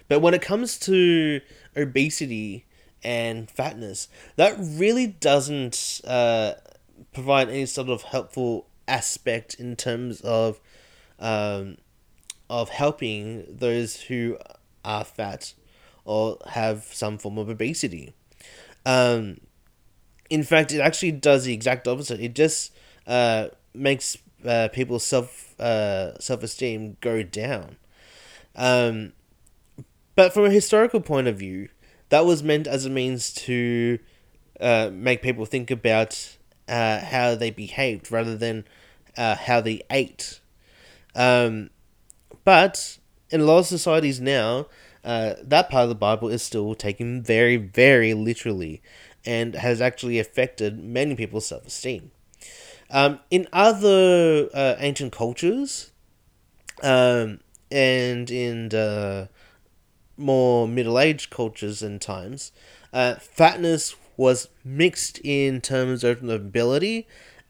but 0.09 0.21
when 0.21 0.35
it 0.35 0.43
comes 0.43 0.79
to 0.81 1.41
obesity 1.77 2.67
and 3.03 3.51
fatness, 3.51 4.09
that 4.37 4.57
really 4.59 5.07
doesn't 5.07 6.01
uh, 6.05 6.55
provide 7.13 7.49
any 7.49 7.67
sort 7.67 7.89
of 7.89 8.03
helpful 8.03 8.69
aspect 8.89 9.55
in 9.55 9.77
terms 9.77 10.21
of 10.23 10.61
um, 11.19 11.77
of 12.49 12.71
helping 12.71 13.45
those 13.49 14.03
who 14.03 14.39
are 14.85 15.05
fat 15.05 15.55
or 16.05 16.39
have 16.51 16.85
some 16.85 17.19
form 17.19 17.39
of 17.39 17.49
obesity. 17.49 18.15
Um, 18.85 19.39
in 20.33 20.43
fact, 20.43 20.73
it 20.73 20.81
actually 20.81 21.13
does 21.13 21.45
the 21.45 21.53
exact 21.53 21.87
opposite. 21.87 22.19
It 22.19 22.35
just 22.35 22.73
uh, 23.07 23.49
makes 23.75 24.17
uh, 24.47 24.69
people's 24.73 25.05
self 25.05 25.55
uh, 25.61 26.19
self 26.19 26.43
esteem 26.43 26.97
go 27.03 27.23
down. 27.23 27.77
Um, 28.57 29.13
but 30.17 30.33
from 30.33 30.47
a 30.47 30.51
historical 30.51 31.03
point 31.03 31.29
of 31.29 31.37
view, 31.37 31.69
that 32.09 32.25
was 32.25 32.43
meant 32.43 32.67
as 32.67 32.87
a 32.87 32.91
means 32.91 33.35
to 33.35 33.99
uh, 34.59 34.89
make 34.91 35.21
people 35.21 35.45
think 35.45 35.71
about 35.71 36.39
uh, 36.67 37.01
how 37.01 37.35
they 37.35 37.51
behaved 37.51 38.11
rather 38.11 38.35
than 38.35 38.65
uh, 39.19 39.35
how 39.37 39.61
they 39.61 39.83
ate. 39.91 40.41
Um, 41.15 41.69
but 42.43 42.97
in 43.29 43.43
a 43.43 43.45
lot 43.45 43.59
of 43.59 43.67
societies 43.67 44.19
now, 44.19 44.69
uh, 45.05 45.35
that 45.43 45.69
part 45.69 45.83
of 45.83 45.89
the 45.91 45.95
Bible 45.95 46.29
is 46.29 46.43
still 46.43 46.75
taken 46.75 47.23
very, 47.23 47.57
very 47.57 48.15
literally 48.15 48.81
and 49.25 49.55
has 49.55 49.81
actually 49.81 50.19
affected 50.19 50.83
many 50.83 51.15
people's 51.15 51.47
self 51.47 51.67
esteem. 51.67 52.11
Um, 52.91 53.21
in 53.31 53.49
other 53.53 54.49
uh, 54.53 54.77
ancient 54.79 55.13
cultures, 55.13 55.93
um, 56.83 57.41
and 57.71 58.31
in 58.31 58.69
more 60.17 60.69
middle 60.69 60.99
aged 60.99 61.31
cultures 61.31 61.83
and 61.83 62.01
times, 62.01 62.53
uh, 62.93 63.15
fatness 63.15 63.95
was 64.17 64.49
mixed 64.65 65.19
in 65.25 65.61
terms 65.61 66.05
of 66.05 66.23
ability 66.29 67.07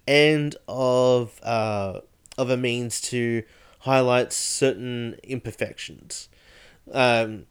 and 0.06 0.56
of 0.68 1.40
uh, 1.42 2.00
of 2.38 2.50
a 2.50 2.56
means 2.56 3.00
to 3.00 3.42
highlight 3.80 4.32
certain 4.32 5.16
imperfections. 5.22 6.28
Um, 6.92 7.46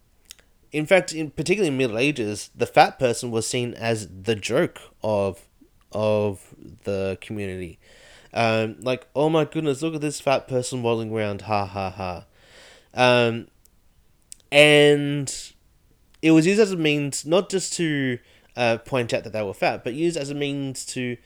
in 0.72 0.86
fact, 0.86 1.14
in 1.14 1.32
particularly 1.32 1.68
in 1.68 1.78
Middle 1.78 1.98
Ages, 1.98 2.50
the 2.56 2.66
fat 2.66 2.98
person 2.98 3.32
was 3.32 3.46
seen 3.48 3.74
as 3.74 4.08
the 4.08 4.36
joke 4.36 4.80
of 5.04 5.48
of 5.92 6.56
the 6.84 7.18
community. 7.22 7.78
Um, 8.34 8.78
like, 8.80 9.08
oh 9.14 9.30
my 9.30 9.44
goodness, 9.44 9.82
look 9.82 9.96
at 9.96 10.02
this 10.02 10.22
fat 10.22 10.48
person 10.48 10.84
waddling 10.84 11.12
around, 11.12 11.42
ha 11.42 11.66
ha 11.66 11.90
ha. 11.90 12.26
Um, 12.94 13.48
and 14.52 15.34
it 16.22 16.32
was 16.32 16.48
used 16.48 16.62
as 16.62 16.72
a 16.72 16.78
means 16.78 17.26
not 17.26 17.50
just 17.50 17.74
to 17.74 18.20
uh, 18.56 18.78
point 18.78 19.14
out 19.14 19.26
that 19.26 19.34
they 19.34 19.44
were 19.44 19.54
fat, 19.54 19.84
but 19.84 19.94
used 19.94 20.16
as 20.16 20.30
a 20.30 20.36
means 20.36 20.86
to 20.88 21.18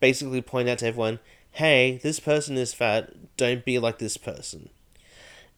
basically 0.00 0.40
point 0.40 0.68
out 0.68 0.78
to 0.78 0.86
everyone, 0.86 1.18
hey, 1.52 1.98
this 2.02 2.18
person 2.18 2.56
is 2.56 2.72
fat, 2.72 3.12
don't 3.36 3.64
be 3.64 3.78
like 3.78 3.98
this 3.98 4.16
person. 4.16 4.70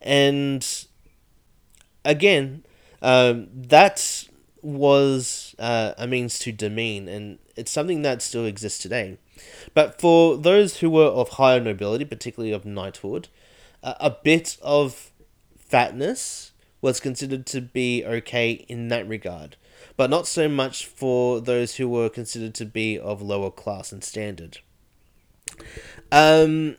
And 0.00 0.66
again, 2.04 2.64
um, 3.02 3.48
that 3.52 4.28
was 4.62 5.54
uh, 5.58 5.92
a 5.96 6.06
means 6.06 6.38
to 6.40 6.52
demean, 6.52 7.08
and 7.08 7.38
it's 7.54 7.70
something 7.70 8.02
that 8.02 8.22
still 8.22 8.44
exists 8.44 8.80
today. 8.80 9.18
But 9.74 10.00
for 10.00 10.36
those 10.36 10.78
who 10.78 10.90
were 10.90 11.06
of 11.06 11.30
higher 11.30 11.60
nobility, 11.60 12.04
particularly 12.04 12.52
of 12.52 12.64
knighthood, 12.64 13.28
uh, 13.82 13.94
a 14.00 14.10
bit 14.10 14.56
of 14.62 15.12
fatness 15.58 16.52
was 16.80 17.00
considered 17.00 17.46
to 17.46 17.60
be 17.60 18.04
okay 18.04 18.64
in 18.68 18.88
that 18.88 19.06
regard, 19.08 19.56
but 19.96 20.10
not 20.10 20.26
so 20.26 20.48
much 20.48 20.86
for 20.86 21.40
those 21.40 21.76
who 21.76 21.88
were 21.88 22.08
considered 22.08 22.54
to 22.54 22.64
be 22.64 22.98
of 22.98 23.22
lower 23.22 23.50
class 23.50 23.92
and 23.92 24.02
standard. 24.02 24.58
Um, 26.12 26.76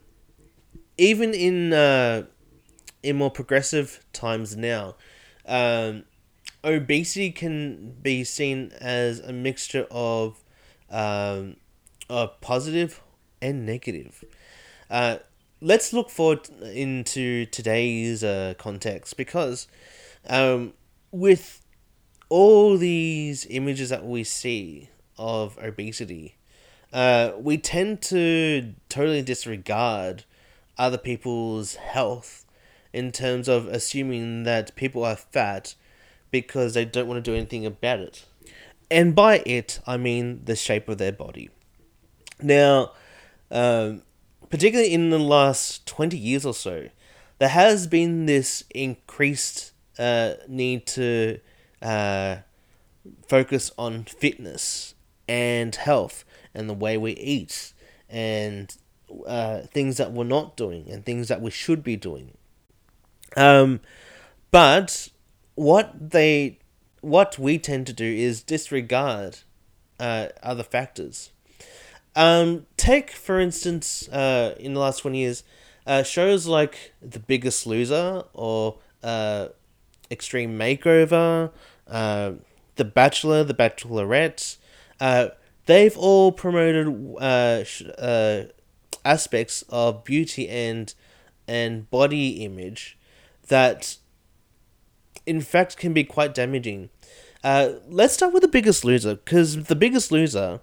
even 0.97 1.33
in 1.33 1.73
uh, 1.73 2.23
in 3.03 3.15
more 3.15 3.31
progressive 3.31 4.03
times 4.13 4.57
now, 4.57 4.95
um, 5.45 6.03
obesity 6.63 7.31
can 7.31 7.95
be 8.01 8.23
seen 8.23 8.71
as 8.79 9.19
a 9.19 9.33
mixture 9.33 9.87
of 9.91 10.43
um, 10.89 11.57
of 12.09 12.39
positive 12.41 13.01
and 13.41 13.65
negative. 13.65 14.23
Uh, 14.89 15.17
let's 15.61 15.91
look 15.93 16.09
forward 16.09 16.47
into 16.61 17.45
today's 17.47 18.23
uh, 18.23 18.53
context 18.57 19.17
because 19.17 19.67
um, 20.29 20.73
with 21.11 21.61
all 22.29 22.77
these 22.77 23.45
images 23.49 23.89
that 23.89 24.05
we 24.05 24.23
see 24.23 24.89
of 25.17 25.57
obesity, 25.61 26.37
uh, 26.93 27.31
we 27.37 27.57
tend 27.57 28.01
to 28.01 28.73
totally 28.89 29.21
disregard 29.21 30.23
other 30.77 30.97
people's 30.97 31.75
health 31.75 32.45
in 32.93 33.11
terms 33.11 33.47
of 33.47 33.67
assuming 33.67 34.43
that 34.43 34.75
people 34.75 35.03
are 35.03 35.15
fat 35.15 35.75
because 36.31 36.73
they 36.73 36.85
don't 36.85 37.07
want 37.07 37.23
to 37.23 37.31
do 37.31 37.35
anything 37.35 37.65
about 37.65 37.99
it. 37.99 38.25
And 38.89 39.13
by 39.13 39.39
it, 39.45 39.79
I 39.85 39.97
mean 39.97 40.41
the 40.45 40.55
shape 40.55 40.87
of 40.87 40.97
their 40.97 41.11
body. 41.11 41.49
Now, 42.41 42.91
um, 43.51 44.03
particularly 44.49 44.93
in 44.93 45.09
the 45.09 45.19
last 45.19 45.85
20 45.87 46.17
years 46.17 46.45
or 46.45 46.53
so, 46.53 46.89
there 47.39 47.49
has 47.49 47.87
been 47.87 48.25
this 48.25 48.63
increased 48.73 49.71
uh, 49.99 50.33
need 50.47 50.85
to 50.87 51.39
uh, 51.81 52.37
focus 53.27 53.71
on 53.77 54.03
fitness 54.05 54.95
and 55.27 55.75
health 55.75 56.23
and 56.53 56.69
the 56.69 56.73
way 56.73 56.97
we 56.97 57.11
eat 57.13 57.73
and 58.09 58.75
uh, 59.25 59.61
things 59.61 59.97
that 59.97 60.11
we're 60.11 60.23
not 60.23 60.57
doing 60.57 60.89
and 60.89 61.05
things 61.05 61.27
that 61.27 61.41
we 61.41 61.51
should 61.51 61.83
be 61.83 61.95
doing. 61.95 62.37
Um, 63.35 63.81
but 64.51 65.09
what 65.57 66.11
they, 66.11 66.59
what 67.01 67.39
we 67.39 67.57
tend 67.57 67.87
to 67.87 67.93
do 67.93 68.05
is 68.05 68.43
disregard 68.43 69.39
uh, 69.99 70.27
other 70.43 70.63
factors. 70.63 71.31
Um, 72.15 72.67
take 72.77 73.11
for 73.11 73.39
instance, 73.39 74.07
uh, 74.09 74.55
in 74.59 74.73
the 74.75 74.79
last 74.79 75.01
twenty 75.01 75.19
years, 75.19 75.43
uh, 75.85 76.03
shows 76.03 76.47
like 76.47 76.93
The 77.01 77.19
Biggest 77.19 77.65
Loser 77.67 78.23
or 78.33 78.77
uh, 79.03 79.49
Extreme 80.09 80.57
Makeover, 80.57 81.51
uh, 81.87 82.31
The 82.75 82.85
Bachelor, 82.85 83.43
The 83.43 83.53
Bachelorette. 83.53 84.57
Uh, 84.99 85.29
they've 85.65 85.97
all 85.97 86.31
promoted 86.31 87.15
uh, 87.19 87.63
sh- 87.63 87.83
uh, 87.97 88.43
aspects 89.03 89.63
of 89.69 90.03
beauty 90.03 90.47
and 90.49 90.93
and 91.47 91.89
body 91.89 92.43
image 92.43 92.97
that, 93.47 93.97
in 95.27 95.41
fact, 95.41 95.77
can 95.77 95.93
be 95.93 96.03
quite 96.03 96.33
damaging. 96.33 96.89
Uh, 97.43 97.73
let's 97.87 98.15
start 98.15 98.33
with 98.33 98.41
The 98.41 98.47
Biggest 98.47 98.83
Loser, 98.83 99.15
because 99.15 99.65
The 99.65 99.75
Biggest 99.75 100.11
Loser 100.11 100.61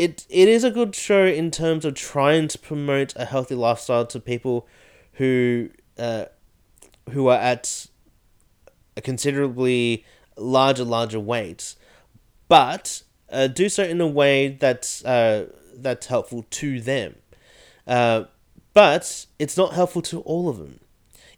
it 0.00 0.26
it 0.30 0.48
is 0.48 0.64
a 0.64 0.70
good 0.70 0.94
show 0.94 1.26
in 1.26 1.50
terms 1.50 1.84
of 1.84 1.94
trying 1.94 2.48
to 2.48 2.58
promote 2.58 3.14
a 3.16 3.26
healthy 3.26 3.54
lifestyle 3.54 4.06
to 4.06 4.18
people 4.18 4.66
who 5.14 5.68
uh, 5.98 6.24
who 7.10 7.28
are 7.28 7.38
at 7.38 7.86
a 8.96 9.02
considerably 9.02 10.04
larger 10.38 10.84
larger 10.84 11.20
weight, 11.20 11.74
but 12.48 13.02
uh, 13.30 13.46
do 13.46 13.68
so 13.68 13.84
in 13.84 14.00
a 14.00 14.06
way 14.06 14.48
that's 14.48 15.04
uh, 15.04 15.48
that's 15.74 16.06
helpful 16.06 16.46
to 16.48 16.80
them. 16.80 17.16
Uh, 17.86 18.24
but 18.72 19.26
it's 19.38 19.58
not 19.58 19.74
helpful 19.74 20.00
to 20.00 20.20
all 20.20 20.48
of 20.48 20.56
them. 20.56 20.79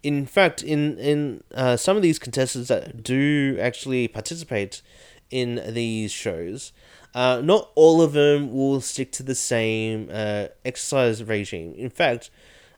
In 0.02 0.26
fact, 0.26 0.62
in 0.62 0.98
in 0.98 1.44
uh, 1.54 1.76
some 1.76 1.96
of 1.96 2.02
these 2.02 2.18
contestants 2.18 2.68
that 2.68 3.02
do 3.02 3.56
actually 3.60 4.08
participate 4.08 4.82
in 5.30 5.62
these 5.74 6.10
shows, 6.10 6.72
uh, 7.14 7.40
not 7.42 7.70
all 7.74 8.02
of 8.02 8.12
them 8.12 8.52
will 8.52 8.80
stick 8.80 9.12
to 9.12 9.22
the 9.22 9.34
same 9.34 10.08
uh, 10.12 10.48
exercise 10.64 11.22
regime. 11.22 11.74
In 11.76 11.90
fact, 11.90 12.30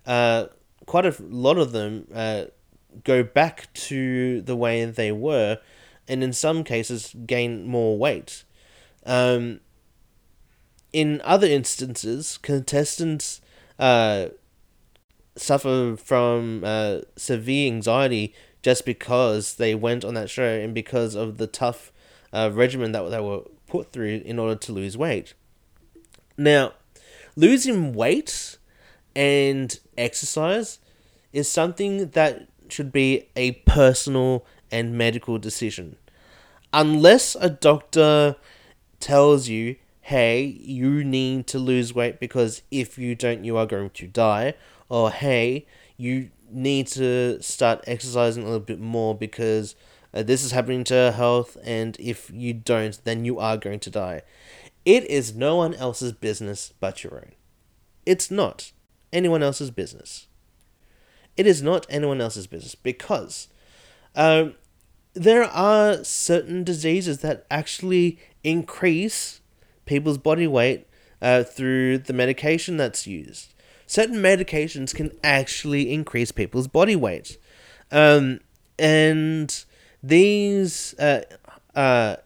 uh, 0.07 0.47
quite 0.87 1.07
a 1.07 1.15
lot 1.21 1.59
of 1.59 1.73
them 1.73 2.09
uh, 2.15 2.45
go 3.03 3.23
back 3.23 3.73
to 3.73 4.41
the 4.43 4.55
way 4.55 4.85
they 4.85 5.11
were 5.11 5.59
and 6.07 6.23
in 6.23 6.33
some 6.33 6.65
cases 6.65 7.15
gain 7.27 7.67
more 7.67 7.99
weight. 7.99 8.45
Um, 9.07 9.61
in 10.93 11.21
other 11.25 11.47
instances, 11.47 12.39
contestants 12.39 13.41
uh, 13.79 14.27
suffer 15.37 15.97
from 15.97 16.63
uh, 16.65 17.01
severe 17.17 17.67
anxiety 17.67 18.35
just 18.63 18.87
because 18.87 19.57
they 19.57 19.75
went 19.75 20.05
on 20.05 20.15
that 20.15 20.31
show 20.31 20.59
and 20.59 20.75
because 20.75 21.15
of 21.15 21.39
the 21.39 21.47
tough 21.47 21.93
uh, 22.33 22.51
regimen 22.53 22.93
that 22.93 23.09
they 23.11 23.21
were 23.21 23.43
put 23.67 23.93
through 23.93 24.23
in 24.25 24.39
order 24.39 24.55
to 24.55 24.73
lose 24.73 24.97
weight. 24.97 25.35
Now, 26.37 26.73
losing 27.37 27.93
weight 27.93 28.59
and 29.15 29.79
exercise 29.97 30.79
is 31.33 31.51
something 31.51 32.09
that 32.11 32.49
should 32.69 32.93
be 32.93 33.29
a 33.37 33.53
personal 33.67 34.47
and 34.71 34.97
medical 34.97 35.39
decision. 35.39 35.97
Unless 36.73 37.37
a 37.37 37.51
doctor 37.51 38.37
tells 38.99 39.49
you, 39.49 39.77
hey, 40.01 40.45
you 40.45 41.05
need 41.05 41.47
to 41.49 41.59
lose 41.59 41.95
weight 41.95 42.19
because 42.19 42.63
if 42.71 42.99
you 42.99 43.15
don't, 43.15 43.45
you 43.45 43.57
are 43.57 43.67
going 43.67 43.91
to 43.91 44.07
die, 44.07 44.55
or 44.89 45.11
hey, 45.11 45.67
you 45.97 46.31
need 46.51 46.87
to 46.87 47.41
start 47.43 47.83
exercising 47.87 48.43
a 48.43 48.47
little 48.47 48.61
bit 48.61 48.81
more 48.81 49.15
because 49.15 49.75
uh, 50.13 50.23
this 50.23 50.45
is 50.45 50.53
happening 50.53 50.85
to 50.85 50.95
her 50.95 51.13
health, 51.13 51.57
and 51.65 51.97
if 51.99 52.31
you 52.33 52.53
don't, 52.53 53.01
then 53.05 53.25
you 53.25 53.39
are 53.39 53.57
going 53.57 53.81
to 53.81 53.91
die. 53.91 54.23
It 54.85 55.05
is 55.05 55.35
no 55.35 55.57
one 55.57 55.75
else's 55.75 56.13
business 56.13 56.73
but 56.79 57.03
your 57.03 57.17
own. 57.17 57.33
It's 58.07 58.31
not 58.31 58.73
anyone 59.13 59.43
else's 59.43 59.71
business. 59.71 60.29
It 61.37 61.47
is 61.47 61.63
not 61.63 61.87
anyone 61.89 62.21
else's 62.21 62.47
business 62.47 62.75
because 62.75 63.49
um, 64.15 64.55
there 65.15 65.45
are 65.45 66.05
certain 66.05 66.65
diseases 66.65 67.19
that 67.19 67.47
actually 67.51 68.19
increase 68.43 69.41
people's 69.87 70.19
body 70.19 70.47
weight 70.47 70.87
uh, 71.23 71.43
through 71.43 71.99
the 71.99 72.13
medication 72.13 72.77
that's 72.77 73.07
used. 73.07 73.54
Certain 73.95 74.17
medications 74.17 74.93
can 74.93 75.13
actually 75.23 75.93
increase 75.93 76.33
people's 76.33 76.67
body 76.67 76.97
weight. 76.97 77.39
Um, 77.93 78.41
and 78.77 79.65
these 80.03 80.99
uh, 80.99 81.23
uh, 81.77 82.17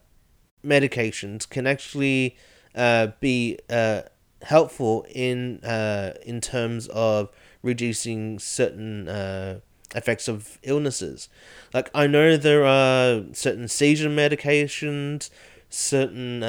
medications 0.64 1.46
can 1.46 1.66
actually 1.66 2.38
uh, 2.74 3.08
be 3.20 3.58
uh, 3.68 4.00
helpful 4.40 5.04
in 5.14 5.62
uh, 5.62 6.14
in 6.24 6.40
terms 6.40 6.88
of 6.88 7.28
reducing 7.62 8.38
certain 8.38 9.06
uh, 9.06 9.60
effects 9.94 10.26
of 10.26 10.56
illnesses. 10.62 11.28
Like 11.74 11.90
I 11.94 12.06
know 12.06 12.38
there 12.38 12.64
are 12.64 13.24
certain 13.34 13.68
seizure 13.68 14.08
medications, 14.08 15.28
certain 15.68 16.40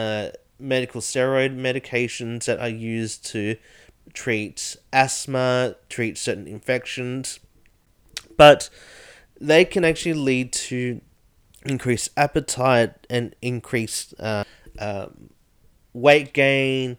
medical 0.58 1.02
steroid 1.02 1.58
medications 1.58 2.46
that 2.46 2.60
are 2.60 2.70
used 2.70 3.26
to 3.34 3.58
treat 4.14 4.76
asthma, 4.92 5.76
treat 5.90 6.18
certain 6.18 6.48
infections, 6.48 7.40
but 8.38 8.70
they 9.40 9.66
can 9.66 9.86
actually 9.86 10.14
lead 10.14 10.52
to 10.54 11.02
increased 11.66 12.10
appetite 12.16 12.94
and 13.10 13.36
increased 13.42 14.14
uh, 14.20 14.44
um, 14.80 15.30
weight 15.94 16.34
gain, 16.34 16.98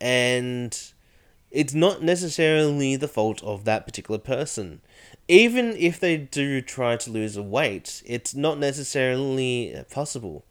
and 0.00 0.92
it's 1.50 1.74
not 1.74 2.02
necessarily 2.02 2.96
the 2.96 3.08
fault 3.08 3.42
of 3.42 3.64
that 3.64 3.86
particular 3.86 4.18
person. 4.18 4.80
Even 5.28 5.76
if 5.76 6.00
they 6.00 6.16
do 6.16 6.60
try 6.60 6.96
to 6.96 7.10
lose 7.10 7.38
weight, 7.38 8.02
it's 8.04 8.34
not 8.34 8.58
necessarily 8.58 9.84
possible. 9.90 10.44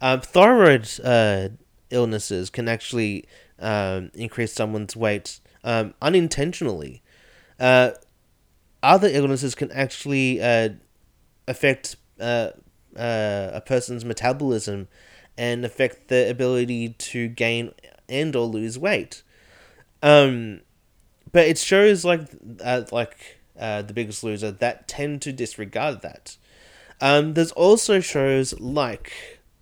Um, 0.00 0.20
thyroid 0.20 0.88
uh, 1.02 1.48
illnesses 1.90 2.50
can 2.50 2.68
actually 2.68 3.26
um, 3.58 4.10
increase 4.14 4.52
someone's 4.52 4.96
weight 4.96 5.40
um, 5.66 5.92
unintentionally. 6.00 7.02
Uh, 7.60 7.90
other 8.82 9.08
illnesses 9.08 9.54
can 9.54 9.70
actually 9.72 10.40
uh, 10.40 10.70
affect 11.48 11.96
uh, 12.20 12.50
uh, 12.96 13.50
a 13.52 13.60
person's 13.60 14.04
metabolism 14.04 14.88
and 15.36 15.64
affect 15.64 16.08
their 16.08 16.30
ability 16.30 16.90
to 16.90 17.28
gain 17.28 17.72
and 18.08 18.34
or 18.34 18.46
lose 18.46 18.78
weight. 18.78 19.22
Um, 20.02 20.60
but 21.32 21.46
it 21.46 21.58
shows 21.58 22.04
like 22.04 22.28
uh, 22.62 22.82
like 22.92 23.38
uh, 23.58 23.82
the 23.82 23.92
Biggest 23.92 24.22
Loser 24.22 24.52
that 24.52 24.86
tend 24.86 25.20
to 25.22 25.32
disregard 25.32 26.00
that. 26.02 26.36
Um, 27.00 27.34
there's 27.34 27.52
also 27.52 28.00
shows 28.00 28.58
like, 28.60 29.12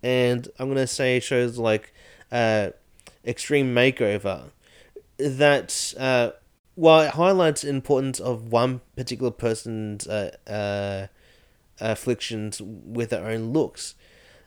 and 0.03 0.47
I'm 0.59 0.69
gonna 0.69 0.87
say 0.87 1.19
shows 1.19 1.57
like 1.57 1.91
Extreme 2.31 3.73
Makeover, 3.73 4.51
that 5.17 5.93
uh, 5.97 6.31
while 6.75 7.01
it 7.01 7.11
highlights 7.11 7.61
the 7.61 7.69
importance 7.69 8.19
of 8.19 8.51
one 8.51 8.81
particular 8.95 9.31
person's 9.31 10.07
uh, 10.07 10.35
uh, 10.47 11.07
afflictions 11.79 12.61
with 12.61 13.09
their 13.09 13.25
own 13.25 13.53
looks, 13.53 13.95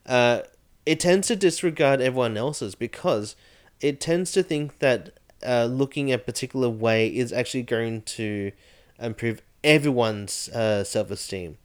uh, 0.07 0.43
it 0.85 1.01
tends 1.01 1.29
to 1.29 1.37
disregard 1.37 2.01
everyone 2.01 2.37
else's 2.37 2.75
because 2.75 3.37
it 3.81 4.01
tends 4.01 4.33
to 4.33 4.43
think 4.43 4.79
that 4.79 5.11
uh, 5.47 5.67
looking 5.67 6.13
a 6.13 6.19
particular 6.19 6.69
way 6.69 7.09
is 7.09 7.33
actually 7.33 7.63
going 7.63 8.03
to 8.03 8.53
improve 8.99 9.43
everyone's 9.63 10.33
self 10.33 11.11
esteem. 11.11 11.59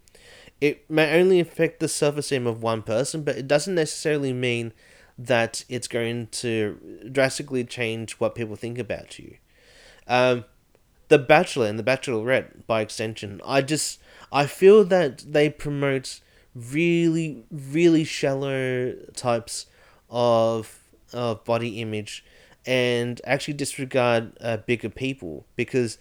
It 0.61 0.89
may 0.89 1.19
only 1.19 1.39
affect 1.39 1.79
the 1.79 1.87
self 1.89 2.17
esteem 2.17 2.47
of 2.47 2.61
one 2.61 2.83
person, 2.83 3.23
but 3.23 3.37
it 3.37 3.47
doesn't 3.47 3.75
necessarily 3.75 4.31
mean 4.31 4.71
that 5.17 5.63
it's 5.69 5.87
going 5.87 6.27
to 6.27 7.07
drastically 7.11 7.63
change 7.63 8.13
what 8.13 8.35
people 8.35 8.55
think 8.55 8.77
about 8.77 9.19
you. 9.19 9.37
Um, 10.07 10.45
the 11.09 11.19
Bachelor 11.19 11.67
and 11.67 11.77
The 11.77 11.83
Bachelorette, 11.83 12.65
by 12.65 12.81
extension, 12.81 13.41
I 13.45 13.61
just 13.61 13.99
I 14.31 14.47
feel 14.47 14.83
that 14.85 15.19
they 15.19 15.49
promote 15.49 16.21
really, 16.55 17.45
really 17.51 18.03
shallow 18.03 18.93
types 19.15 19.67
of 20.09 20.79
of 21.11 21.43
body 21.43 21.79
image 21.81 22.25
and 22.65 23.21
actually 23.25 23.53
disregard 23.53 24.35
uh, 24.41 24.57
bigger 24.57 24.89
people 24.89 25.45
because 25.55 25.97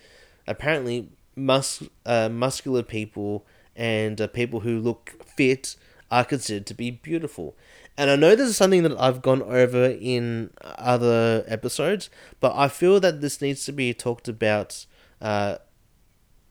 apparently 0.47 1.11
mus- 1.37 1.83
uh, 2.07 2.29
muscular 2.29 2.83
people 2.83 3.45
and 3.77 4.21
uh, 4.21 4.27
people 4.29 4.61
who 4.61 4.79
look 4.79 5.13
fit 5.25 5.77
are 6.11 6.25
considered 6.25 6.67
to 6.67 6.75
be 6.75 6.91
beautiful. 6.91 7.57
And 7.97 8.11
I 8.11 8.17
know 8.17 8.35
this 8.35 8.49
is 8.49 8.57
something 8.57 8.83
that 8.85 8.99
I've 8.99 9.23
gone 9.23 9.43
over 9.43 9.85
in 9.85 10.51
other 10.63 11.45
episodes, 11.47 12.09
but 12.41 12.55
I 12.57 12.69
feel 12.69 13.01
that 13.01 13.21
this 13.21 13.43
needs 13.43 13.65
to 13.67 13.73
be 13.73 13.93
talked 13.93 14.29
about 14.29 14.87
uh, 15.21 15.57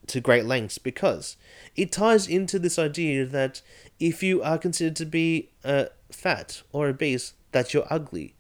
to 0.08 0.22
great 0.22 0.46
lengths 0.46 0.78
because 0.78 1.38
it 1.76 1.92
ties 1.92 2.28
into 2.28 2.60
this 2.60 2.78
idea 2.78 3.26
that 3.26 3.62
if 4.00 4.22
you 4.22 4.44
are 4.44 4.58
considered 4.58 4.96
to 4.98 5.06
be 5.06 5.50
uh, 5.64 5.86
fat 6.12 6.62
or 6.72 6.88
obese, 6.88 7.34
that 7.52 7.74
you're 7.74 7.88
ugly. 7.90 8.36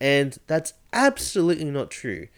And 0.00 0.38
that's 0.46 0.74
absolutely 0.92 1.70
not 1.70 1.90
true. 1.90 2.28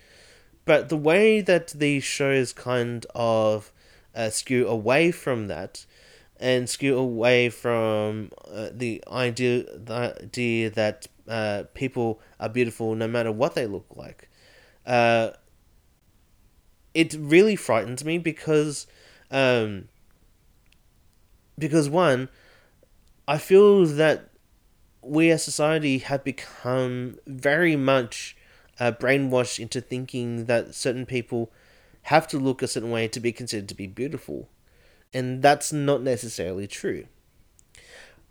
But 0.65 0.89
the 0.89 0.97
way 0.97 1.41
that 1.41 1.69
these 1.69 2.05
shows 2.05 2.53
kind 2.53 3.05
of 3.15 3.73
uh, 4.15 4.31
skew 4.31 4.67
away 4.69 5.11
from 5.11 5.49
that 5.49 5.87
and 6.39 6.69
skew 6.69 6.99
away 6.99 7.49
from 7.49 8.31
uh, 8.51 8.69
the 8.73 9.03
idea 9.11 9.65
the 9.77 10.17
idea 10.23 10.71
that 10.71 11.07
uh, 11.29 11.65
people 11.75 12.21
are 12.39 12.49
beautiful 12.49 12.95
no 12.95 13.09
matter 13.09 13.33
what 13.33 13.55
they 13.55 13.67
look 13.67 13.87
like. 13.95 14.29
Uh, 14.87 15.31
it 16.93 17.15
really 17.19 17.57
frightens 17.57 18.05
me 18.05 18.19
because 18.19 18.87
um, 19.31 19.89
because 21.59 21.89
one, 21.89 22.29
I 23.27 23.39
feel 23.39 23.87
that 23.87 24.31
we 25.03 25.31
as 25.31 25.43
society 25.43 25.99
have 25.99 26.25
become 26.25 27.19
very 27.27 27.77
much 27.77 28.37
uh, 28.81 28.93
brainwashed 28.93 29.59
into 29.59 29.81
thinking 29.81 30.47
that 30.47 30.75
certain 30.75 31.07
people 31.07 31.53
have 32.03 32.27
to 32.29 32.39
look 32.39 32.63
a 32.63 32.69
certain 32.69 32.91
way 32.91 33.09
to 33.09 33.21
be 33.21 33.33
considered 33.33 33.69
to 33.69 33.75
be 33.75 33.87
beautiful 33.87 34.49
and 35.15 35.41
that's 35.41 35.73
not 35.73 36.03
necessarily 36.03 36.67
true. 36.67 37.07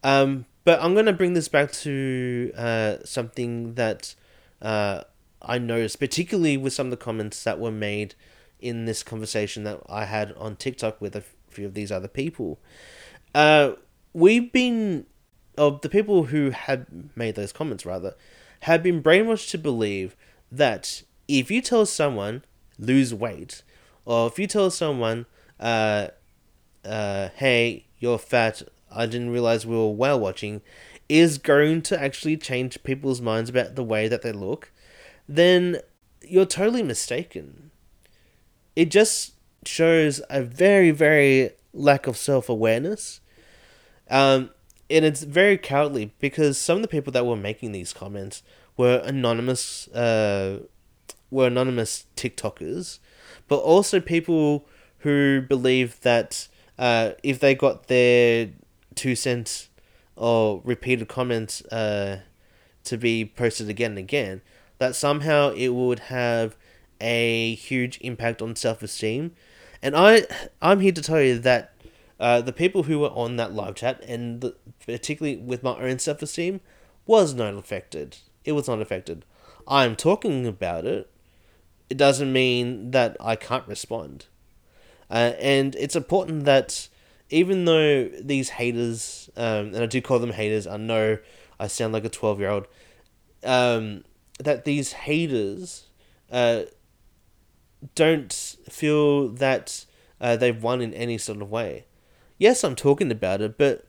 Um, 0.04 0.46
but 0.66 0.82
I'm 0.82 0.94
going 0.94 1.06
to 1.06 1.14
bring 1.14 1.34
this 1.34 1.48
back 1.48 1.72
to 1.72 2.52
uh, 2.58 2.98
something 3.06 3.76
that 3.76 4.16
uh, 4.62 5.04
I 5.42 5.58
noticed, 5.58 6.00
particularly 6.00 6.58
with 6.58 6.74
some 6.74 6.88
of 6.88 6.92
the 6.92 6.98
comments 6.98 7.44
that 7.44 7.60
were 7.60 7.72
made 7.72 8.16
in 8.60 8.86
this 8.86 9.02
conversation 9.04 9.64
that 9.64 9.82
I 9.90 10.06
had 10.06 10.34
on 10.34 10.56
TikTok 10.56 11.02
with 11.02 11.16
a 11.16 11.24
few 11.50 11.66
of 11.66 11.74
these 11.74 11.92
other 11.92 12.08
people. 12.08 12.60
Uh, 13.34 13.74
we've 14.14 14.52
been, 14.52 15.06
of 15.58 15.82
the 15.82 15.90
people 15.90 16.26
who 16.26 16.52
had 16.52 17.10
made 17.16 17.36
those 17.36 17.52
comments, 17.52 17.86
rather, 17.86 18.16
have 18.62 18.84
been 18.84 19.04
brainwashed 19.04 19.50
to 19.52 19.58
believe 19.58 20.16
that 20.52 21.04
if 21.28 21.50
you 21.50 21.62
tell 21.62 21.86
someone 21.86 22.44
lose 22.80 23.14
weight, 23.14 23.64
or 24.06 24.28
if 24.28 24.40
you 24.40 24.48
tell 24.48 24.70
someone 24.70 25.26
uh, 25.60 26.08
uh, 26.86 27.30
hey, 27.36 27.86
you're 28.00 28.18
fat, 28.18 28.62
I 28.92 29.06
didn't 29.06 29.32
realize 29.32 29.66
we 29.66 29.76
were 29.76 29.90
whale 29.90 30.20
watching 30.20 30.62
is 31.10 31.38
going 31.38 31.82
to 31.82 32.02
actually 32.02 32.38
change 32.38 32.82
people's 32.84 33.22
minds 33.22 33.50
about 33.50 33.76
the 33.76 33.84
way 33.84 34.08
that 34.08 34.22
they 34.22 34.32
look, 34.32 34.72
then 35.28 35.78
you're 36.22 36.46
totally 36.46 36.84
mistaken. 36.84 37.72
It 38.76 38.90
just 38.90 39.34
shows 39.66 40.22
a 40.30 40.42
very, 40.42 40.92
very 40.92 41.52
lack 41.74 42.08
of 42.08 42.18
self 42.18 42.50
awareness. 42.50 43.20
Um, 44.10 44.50
and 44.90 45.06
it's 45.06 45.24
very 45.24 45.58
cowardly 45.58 46.14
because 46.20 46.58
some 46.58 46.78
of 46.78 46.82
the 46.82 46.88
people 46.88 47.12
that 47.14 47.26
were 47.26 47.36
making 47.36 47.72
these 47.72 47.94
comments 47.94 48.44
were 48.78 49.02
anonymous, 49.04 49.88
uh, 49.90 50.60
were 51.30 51.48
anonymous 51.48 52.06
TikTokers, 52.16 53.00
but 53.48 53.58
also 53.58 54.00
people 54.00 54.66
who 55.00 55.42
believe 55.42 56.00
that 56.02 56.48
uh, 56.78 57.12
if 57.24 57.40
they 57.40 57.56
got 57.56 57.88
their 57.88 58.50
two 58.96 59.16
cents 59.16 59.70
or 60.16 60.62
repeated 60.64 61.08
comments 61.08 61.62
uh, 61.66 62.22
to 62.84 62.98
be 62.98 63.26
posted 63.26 63.70
again 63.70 63.92
and 63.92 64.00
again, 64.00 64.42
that 64.78 64.96
somehow 64.96 65.52
it 65.52 65.70
would 65.70 66.00
have 66.00 66.56
a 67.00 67.56
huge 67.56 67.98
impact 68.02 68.42
on 68.42 68.56
self 68.56 68.82
esteem. 68.82 69.34
And 69.82 69.96
I, 69.96 70.26
I'm 70.62 70.80
here 70.80 70.92
to 70.92 71.02
tell 71.02 71.22
you 71.22 71.40
that 71.40 71.74
uh, 72.20 72.42
the 72.42 72.54
people 72.54 72.84
who 72.84 73.00
were 73.00 73.10
on 73.10 73.36
that 73.36 73.54
live 73.54 73.76
chat, 73.76 74.02
and 74.08 74.42
the, 74.42 74.56
particularly 74.86 75.38
with 75.38 75.64
my 75.64 75.78
own 75.78 76.00
self 76.00 76.22
esteem, 76.22 76.62
was 77.06 77.34
not 77.34 77.54
affected. 77.56 78.18
It 78.46 78.54
was 78.54 78.68
not 78.68 78.82
affected. 78.82 79.26
I'm 79.68 79.96
talking 79.96 80.46
about 80.46 80.86
it. 80.86 81.10
It 81.90 81.98
doesn't 81.98 82.32
mean 82.32 82.92
that 82.92 83.18
I 83.20 83.36
can't 83.36 83.68
respond. 83.68 84.28
Uh, 85.14 85.34
and 85.40 85.76
it's 85.76 85.96
important 85.96 86.46
that 86.46 86.90
even 87.30 87.66
though 87.66 88.06
these 88.20 88.50
haters, 88.50 89.30
um, 89.38 89.68
and 89.68 89.78
I 89.78 89.86
do 89.86 90.02
call 90.02 90.18
them 90.18 90.32
haters, 90.32 90.66
I 90.66 90.78
know 90.78 91.20
I 91.60 91.68
sound 91.68 91.94
like 91.94 92.04
a 92.04 92.10
12 92.10 92.40
year 92.40 92.50
old, 92.50 92.68
um, 93.44 94.04
that 94.40 94.66
these 94.66 94.94
haters 94.94 95.86
uh, 96.32 96.64
don't 97.94 98.34
feel 98.68 99.30
that 99.30 99.86
uh, 100.20 100.36
they've 100.36 100.64
won 100.64 100.82
in 100.82 100.96
any 100.96 101.20
sort 101.20 101.44
of 101.44 101.52
way. 101.52 101.86
Yes, 102.40 102.64
I'm 102.64 102.76
talking 102.76 103.12
about 103.12 103.40
it, 103.40 103.56
but 103.56 103.88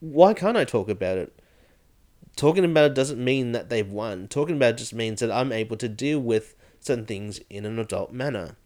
why 0.00 0.34
can't 0.34 0.56
I 0.56 0.64
talk 0.64 0.88
about 0.88 1.16
it? 1.16 1.38
Talking 2.34 2.64
about 2.64 2.86
it 2.86 2.94
doesn't 2.94 3.22
mean 3.22 3.52
that 3.52 3.68
they've 3.68 3.88
won. 3.88 4.26
Talking 4.26 4.56
about 4.56 4.70
it 4.70 4.78
just 4.78 4.94
means 4.94 5.20
that 5.20 5.30
I'm 5.30 5.52
able 5.52 5.76
to 5.76 5.88
deal 5.88 6.18
with 6.18 6.56
certain 6.80 7.06
things 7.06 7.38
in 7.48 7.64
an 7.64 7.78
adult 7.78 8.12
manner. 8.12 8.56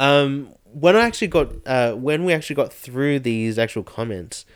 Um, 0.00 0.54
when 0.64 0.96
I 0.96 1.02
actually 1.02 1.28
got 1.28 1.52
uh, 1.66 1.92
when 1.92 2.24
we 2.24 2.32
actually 2.32 2.56
got 2.56 2.72
through 2.72 3.20
these 3.20 3.58
actual 3.58 3.82
comments, 3.82 4.46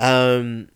um, 0.00 0.68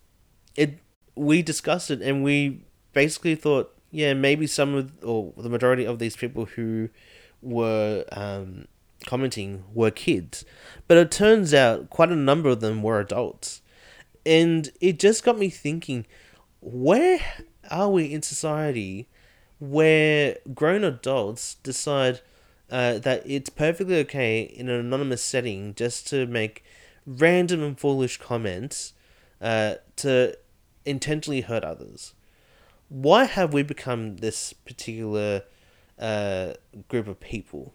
it 0.55 0.79
we 1.15 1.41
discussed 1.41 1.91
it 1.91 2.01
and 2.01 2.23
we 2.23 2.61
basically 2.93 3.35
thought, 3.35 3.75
yeah, 3.91 4.13
maybe 4.13 4.47
some 4.47 4.73
of 4.73 4.91
or 5.03 5.33
the 5.35 5.49
majority 5.49 5.85
of 5.85 5.99
these 5.99 6.15
people 6.15 6.45
who 6.45 6.87
were 7.41 8.05
um, 8.13 8.69
commenting 9.05 9.65
were 9.73 9.91
kids, 9.91 10.45
but 10.87 10.95
it 10.95 11.11
turns 11.11 11.53
out 11.53 11.89
quite 11.89 12.09
a 12.09 12.15
number 12.15 12.47
of 12.47 12.61
them 12.61 12.81
were 12.81 13.01
adults, 13.01 13.61
and 14.25 14.71
it 14.79 14.97
just 14.97 15.25
got 15.25 15.37
me 15.37 15.49
thinking, 15.49 16.05
where 16.61 17.19
are 17.69 17.89
we 17.89 18.13
in 18.13 18.21
society 18.21 19.09
where 19.59 20.37
grown 20.53 20.85
adults 20.85 21.55
decide 21.55 22.21
uh, 22.71 22.99
that 22.99 23.23
it's 23.25 23.49
perfectly 23.49 23.97
okay 23.99 24.41
in 24.41 24.69
an 24.69 24.79
anonymous 24.79 25.23
setting 25.23 25.73
just 25.75 26.07
to 26.07 26.25
make 26.25 26.63
random 27.05 27.61
and 27.61 27.79
foolish 27.79 28.17
comments 28.17 28.93
uh, 29.41 29.75
to 29.97 30.37
intentionally 30.85 31.41
hurt 31.41 31.63
others. 31.63 32.13
Why 32.89 33.25
have 33.25 33.53
we 33.53 33.63
become 33.63 34.17
this 34.17 34.53
particular 34.53 35.43
uh, 35.99 36.53
group 36.87 37.07
of 37.07 37.19
people? 37.19 37.73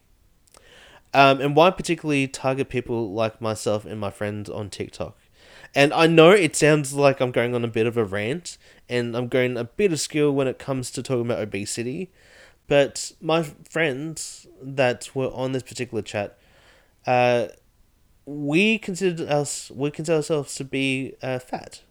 Um, 1.12 1.40
and 1.40 1.56
why 1.56 1.70
particularly 1.70 2.28
target 2.28 2.68
people 2.68 3.12
like 3.12 3.40
myself 3.40 3.84
and 3.84 4.00
my 4.00 4.10
friends 4.10 4.48
on 4.48 4.70
TikTok? 4.70 5.16
And 5.74 5.92
I 5.92 6.06
know 6.06 6.30
it 6.30 6.56
sounds 6.56 6.94
like 6.94 7.20
I'm 7.20 7.32
going 7.32 7.54
on 7.54 7.64
a 7.64 7.68
bit 7.68 7.86
of 7.86 7.96
a 7.96 8.04
rant 8.04 8.58
and 8.88 9.16
I'm 9.16 9.28
going 9.28 9.56
a 9.56 9.64
bit 9.64 9.92
of 9.92 10.00
skill 10.00 10.32
when 10.32 10.48
it 10.48 10.58
comes 10.58 10.90
to 10.92 11.02
talking 11.02 11.26
about 11.26 11.40
obesity, 11.40 12.10
but 12.70 13.10
my 13.20 13.42
friends 13.42 14.46
that 14.62 15.10
were 15.12 15.26
on 15.34 15.50
this 15.50 15.64
particular 15.64 16.02
chat, 16.02 16.38
uh, 17.04 17.48
we 18.24 18.78
considered 18.78 19.28
us 19.28 19.72
we 19.74 19.90
consider 19.90 20.18
ourselves 20.18 20.54
to 20.54 20.62
be 20.62 21.16
uh, 21.20 21.40
fat, 21.40 21.82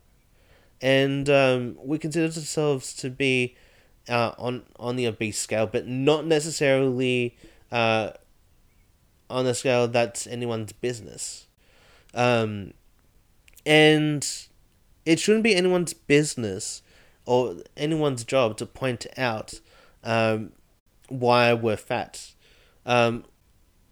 and 0.81 1.29
um, 1.29 1.77
we 1.83 1.97
consider 1.97 2.27
ourselves 2.27 2.93
to 2.93 3.09
be 3.09 3.57
uh, 4.07 4.31
on 4.37 4.63
on 4.77 4.95
the 4.95 5.05
obese 5.05 5.37
scale, 5.37 5.67
but 5.67 5.85
not 5.85 6.25
necessarily 6.25 7.35
uh, 7.73 8.11
on 9.29 9.45
a 9.45 9.53
scale 9.53 9.85
that's 9.85 10.27
anyone's 10.27 10.71
business. 10.71 11.47
Um, 12.13 12.73
and 13.65 14.25
it 15.05 15.19
shouldn't 15.19 15.43
be 15.43 15.55
anyone's 15.55 15.93
business 15.93 16.83
or 17.25 17.57
anyone's 17.75 18.23
job 18.23 18.55
to 18.55 18.65
point 18.65 19.05
out 19.17 19.59
um, 20.05 20.53
why 21.10 21.54
we're 21.54 21.78
fat. 21.78 22.34
Um, 22.86 23.26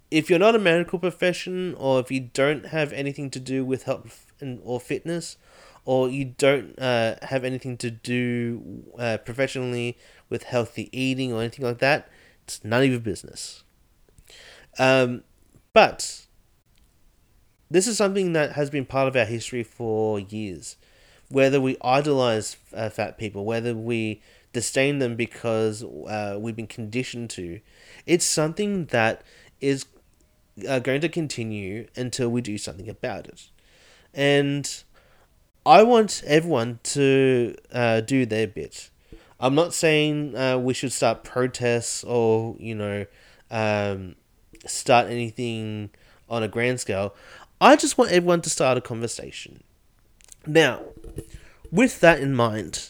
if 0.09 0.29
you're 0.29 0.39
not 0.39 0.55
a 0.55 0.59
medical 0.59 0.99
profession, 0.99 1.75
or 1.75 1.99
if 1.99 2.11
you 2.11 2.21
don't 2.21 2.67
have 2.67 2.93
anything 2.93 3.29
to 3.31 3.39
do 3.39 3.65
with 3.65 3.83
health 3.83 4.31
and 4.39 4.59
or 4.63 4.79
fitness, 4.79 5.37
or 5.85 6.09
you 6.09 6.25
don't 6.25 6.77
uh, 6.79 7.15
have 7.23 7.43
anything 7.43 7.77
to 7.77 7.89
do 7.89 8.83
uh, 8.97 9.17
professionally 9.17 9.97
with 10.29 10.43
healthy 10.43 10.89
eating 10.97 11.33
or 11.33 11.39
anything 11.39 11.65
like 11.65 11.79
that, 11.79 12.09
it's 12.43 12.63
none 12.63 12.83
of 12.83 12.89
your 12.89 12.99
business. 12.99 13.63
Um, 14.79 15.23
but 15.73 16.25
this 17.69 17.87
is 17.87 17.97
something 17.97 18.33
that 18.33 18.53
has 18.53 18.69
been 18.69 18.85
part 18.85 19.07
of 19.07 19.15
our 19.15 19.25
history 19.25 19.63
for 19.63 20.19
years. 20.19 20.77
Whether 21.29 21.59
we 21.59 21.75
idolize 21.81 22.55
uh, 22.73 22.89
fat 22.89 23.17
people, 23.17 23.43
whether 23.43 23.75
we 23.75 24.21
disdain 24.57 24.97
them 24.97 25.15
because 25.15 25.83
uh, 25.83 26.35
we've 26.39 26.55
been 26.55 26.65
conditioned 26.65 27.29
to. 27.29 27.59
It's 28.07 28.25
something 28.25 28.85
that 28.87 29.21
is 29.61 29.85
uh, 30.67 30.79
going 30.79 30.99
to 31.01 31.09
continue 31.09 31.85
until 31.95 32.29
we 32.29 32.41
do 32.41 32.57
something 32.57 32.89
about 32.89 33.27
it. 33.27 33.49
And 34.15 34.83
I 35.63 35.83
want 35.83 36.23
everyone 36.25 36.79
to 36.95 37.55
uh, 37.71 38.01
do 38.01 38.25
their 38.25 38.47
bit. 38.47 38.89
I'm 39.39 39.53
not 39.53 39.75
saying 39.75 40.35
uh, 40.35 40.57
we 40.57 40.73
should 40.73 40.91
start 40.91 41.23
protests 41.23 42.03
or, 42.03 42.55
you 42.57 42.73
know, 42.73 43.05
um, 43.51 44.15
start 44.65 45.05
anything 45.05 45.91
on 46.27 46.41
a 46.41 46.47
grand 46.47 46.79
scale. 46.79 47.13
I 47.61 47.75
just 47.75 47.99
want 47.99 48.09
everyone 48.09 48.41
to 48.41 48.49
start 48.49 48.75
a 48.79 48.81
conversation. 48.81 49.61
Now, 50.47 50.81
with 51.71 51.99
that 51.99 52.21
in 52.21 52.33
mind, 52.33 52.89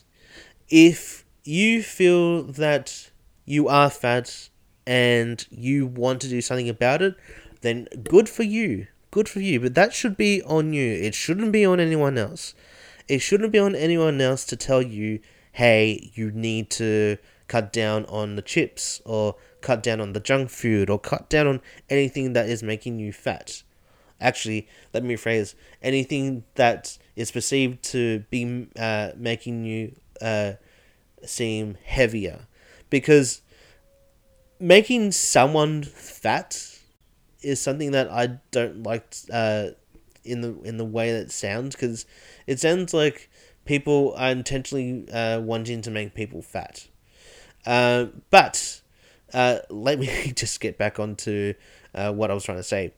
if 0.69 1.25
you 1.47 1.81
feel 1.81 2.43
that 2.43 3.11
you 3.45 3.67
are 3.67 3.89
fat 3.89 4.49
and 4.85 5.45
you 5.49 5.85
want 5.87 6.21
to 6.21 6.27
do 6.27 6.41
something 6.41 6.69
about 6.69 7.01
it, 7.01 7.15
then 7.61 7.87
good 8.03 8.27
for 8.29 8.43
you. 8.43 8.87
Good 9.11 9.29
for 9.29 9.39
you. 9.39 9.59
But 9.59 9.75
that 9.75 9.93
should 9.93 10.17
be 10.17 10.43
on 10.43 10.73
you. 10.73 10.91
It 10.93 11.15
shouldn't 11.15 11.51
be 11.51 11.65
on 11.65 11.79
anyone 11.79 12.17
else. 12.17 12.53
It 13.07 13.19
shouldn't 13.19 13.51
be 13.51 13.59
on 13.59 13.75
anyone 13.75 14.19
else 14.19 14.45
to 14.45 14.55
tell 14.55 14.81
you, 14.81 15.19
hey, 15.53 16.11
you 16.13 16.31
need 16.31 16.69
to 16.71 17.17
cut 17.47 17.71
down 17.71 18.05
on 18.05 18.35
the 18.35 18.41
chips 18.41 19.01
or 19.05 19.35
cut 19.61 19.81
down 19.81 20.01
on 20.01 20.13
the 20.13 20.19
junk 20.19 20.49
food 20.49 20.89
or 20.89 20.99
cut 20.99 21.29
down 21.29 21.47
on 21.47 21.61
anything 21.89 22.33
that 22.33 22.49
is 22.49 22.61
making 22.61 22.99
you 22.99 23.13
fat. 23.13 23.63
Actually, 24.19 24.67
let 24.93 25.03
me 25.03 25.15
rephrase 25.15 25.55
anything 25.81 26.43
that 26.55 26.97
is 27.15 27.31
perceived 27.31 27.83
to 27.83 28.19
be 28.29 28.67
uh, 28.77 29.11
making 29.15 29.63
you 29.63 29.95
uh, 30.21 30.53
seem 31.25 31.77
heavier 31.83 32.47
because 32.89 33.41
making 34.59 35.11
someone 35.11 35.83
fat 35.83 36.79
is 37.41 37.61
something 37.61 37.91
that 37.91 38.09
I 38.09 38.39
don't 38.51 38.83
like 38.83 39.15
uh, 39.31 39.69
in 40.23 40.41
the 40.41 40.59
in 40.63 40.77
the 40.77 40.85
way 40.85 41.11
that 41.11 41.21
it 41.21 41.31
sounds 41.31 41.75
because 41.75 42.05
it 42.45 42.59
sounds 42.59 42.93
like 42.93 43.29
people 43.65 44.13
are 44.17 44.31
intentionally 44.31 45.09
uh, 45.11 45.39
wanting 45.39 45.81
to 45.83 45.91
make 45.91 46.13
people 46.13 46.41
fat. 46.41 46.87
Uh, 47.65 48.07
but 48.29 48.81
uh, 49.33 49.59
let 49.69 49.99
me 49.99 50.31
just 50.35 50.59
get 50.59 50.77
back 50.77 50.99
onto 50.99 51.53
uh, 51.93 52.11
what 52.13 52.31
I 52.31 52.33
was 52.33 52.43
trying 52.43 52.57
to 52.57 52.63
say. 52.63 52.93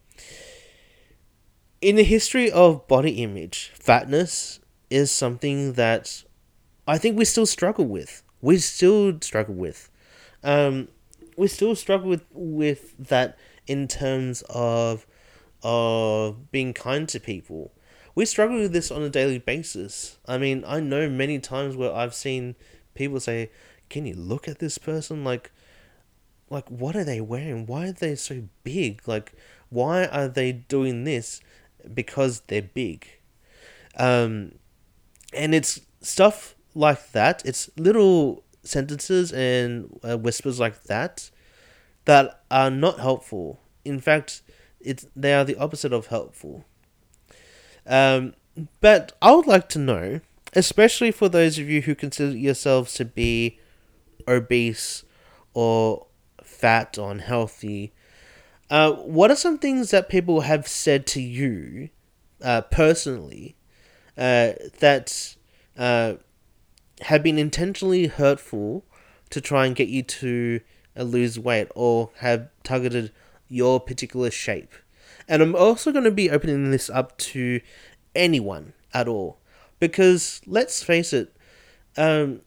In 1.80 1.96
the 1.96 2.04
history 2.04 2.50
of 2.50 2.86
body 2.88 3.22
image, 3.22 3.72
fatness 3.74 4.60
is 4.90 5.10
something 5.10 5.74
that 5.74 6.24
I 6.90 6.98
think 6.98 7.16
we 7.16 7.24
still 7.24 7.46
struggle 7.46 7.86
with. 7.86 8.24
We 8.42 8.58
still 8.58 9.20
struggle 9.20 9.54
with. 9.54 9.88
Um, 10.42 10.88
we 11.36 11.46
still 11.46 11.76
struggle 11.76 12.08
with 12.08 12.24
with 12.32 12.96
that 12.98 13.38
in 13.68 13.86
terms 13.86 14.42
of 14.50 15.06
of 15.62 16.50
being 16.50 16.74
kind 16.74 17.08
to 17.10 17.20
people. 17.20 17.70
we 18.16 18.24
struggle 18.26 18.56
with 18.56 18.72
this 18.72 18.90
on 18.90 19.02
a 19.02 19.08
daily 19.08 19.38
basis. 19.38 20.18
I 20.26 20.36
mean, 20.36 20.64
I 20.66 20.80
know 20.80 21.08
many 21.08 21.38
times 21.38 21.76
where 21.76 21.94
I've 21.94 22.12
seen 22.12 22.56
people 22.94 23.20
say, 23.20 23.52
"Can 23.88 24.04
you 24.04 24.14
look 24.14 24.48
at 24.48 24.58
this 24.58 24.76
person? 24.76 25.22
Like, 25.22 25.52
like 26.48 26.68
what 26.68 26.96
are 26.96 27.04
they 27.04 27.20
wearing? 27.20 27.66
Why 27.66 27.90
are 27.90 27.92
they 27.92 28.16
so 28.16 28.48
big? 28.64 29.06
Like, 29.06 29.32
why 29.68 30.06
are 30.06 30.26
they 30.26 30.50
doing 30.50 31.04
this? 31.04 31.40
Because 31.94 32.40
they're 32.48 32.62
big." 32.62 33.06
Um, 33.96 34.56
and 35.32 35.54
it's 35.54 35.82
stuff 36.00 36.56
like 36.74 37.12
that. 37.12 37.42
It's 37.44 37.70
little 37.76 38.44
sentences 38.62 39.32
and 39.32 39.98
uh, 40.02 40.18
whispers 40.18 40.60
like 40.60 40.84
that 40.84 41.30
that 42.04 42.42
are 42.50 42.70
not 42.70 43.00
helpful. 43.00 43.60
In 43.84 44.00
fact, 44.00 44.42
it's 44.80 45.06
they 45.14 45.34
are 45.34 45.44
the 45.44 45.56
opposite 45.56 45.92
of 45.92 46.06
helpful. 46.06 46.64
Um, 47.86 48.34
but 48.80 49.16
I 49.22 49.34
would 49.34 49.46
like 49.46 49.68
to 49.70 49.78
know, 49.78 50.20
especially 50.54 51.10
for 51.10 51.28
those 51.28 51.58
of 51.58 51.68
you 51.68 51.82
who 51.82 51.94
consider 51.94 52.36
yourselves 52.36 52.94
to 52.94 53.04
be 53.04 53.58
obese 54.28 55.04
or 55.54 56.06
fat 56.42 56.98
or 56.98 57.10
unhealthy, 57.10 57.92
uh, 58.70 58.92
what 58.92 59.30
are 59.30 59.36
some 59.36 59.58
things 59.58 59.90
that 59.90 60.08
people 60.08 60.42
have 60.42 60.68
said 60.68 61.06
to 61.08 61.20
you 61.20 61.88
uh, 62.42 62.60
personally 62.62 63.56
uh, 64.16 64.52
that 64.78 65.36
uh, 65.76 66.14
have 67.02 67.22
been 67.22 67.38
intentionally 67.38 68.06
hurtful 68.06 68.84
to 69.30 69.40
try 69.40 69.66
and 69.66 69.76
get 69.76 69.88
you 69.88 70.02
to 70.02 70.60
uh, 70.96 71.02
lose 71.02 71.38
weight 71.38 71.68
or 71.74 72.10
have 72.18 72.48
targeted 72.62 73.12
your 73.48 73.80
particular 73.80 74.30
shape. 74.30 74.72
And 75.28 75.42
I'm 75.42 75.54
also 75.54 75.92
going 75.92 76.04
to 76.04 76.10
be 76.10 76.30
opening 76.30 76.70
this 76.70 76.90
up 76.90 77.16
to 77.18 77.60
anyone 78.14 78.72
at 78.92 79.08
all. 79.08 79.38
Because 79.78 80.40
let's 80.46 80.82
face 80.82 81.12
it, 81.12 81.34
um, 81.96 82.40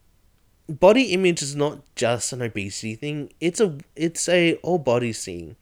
body 0.67 1.13
image 1.13 1.41
is 1.41 1.55
not 1.55 1.81
just 1.95 2.33
an 2.33 2.41
obesity 2.41 2.95
thing. 2.95 3.31
It's 3.39 3.59
a 3.59 3.77
it's 3.95 4.29
a 4.29 4.55
all 4.55 4.77
body 4.77 5.13
thing. 5.13 5.55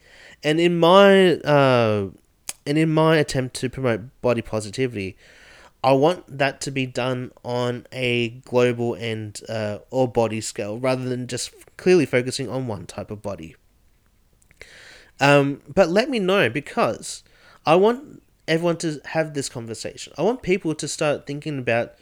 And 0.43 0.59
in 0.59 0.77
my 0.77 1.35
uh, 1.35 2.07
and 2.65 2.77
in 2.77 2.93
my 2.93 3.17
attempt 3.17 3.55
to 3.57 3.69
promote 3.69 4.01
body 4.21 4.41
positivity, 4.41 5.17
I 5.83 5.93
want 5.93 6.37
that 6.37 6.61
to 6.61 6.71
be 6.71 6.85
done 6.85 7.31
on 7.43 7.87
a 7.91 8.29
global 8.45 8.93
and 8.93 9.39
uh, 9.49 9.79
all 9.89 10.07
body 10.07 10.39
scale 10.39 10.77
rather 10.77 11.07
than 11.07 11.27
just 11.27 11.51
clearly 11.77 12.05
focusing 12.05 12.47
on 12.49 12.67
one 12.67 12.85
type 12.85 13.09
of 13.09 13.21
body. 13.21 13.55
Um, 15.19 15.61
but 15.73 15.89
let 15.89 16.09
me 16.09 16.19
know 16.19 16.49
because 16.49 17.23
I 17.65 17.75
want 17.75 18.21
everyone 18.47 18.77
to 18.77 19.01
have 19.05 19.33
this 19.33 19.49
conversation. 19.49 20.13
I 20.17 20.21
want 20.21 20.43
people 20.43 20.75
to 20.75 20.87
start 20.87 21.25
thinking 21.25 21.57
about 21.57 21.93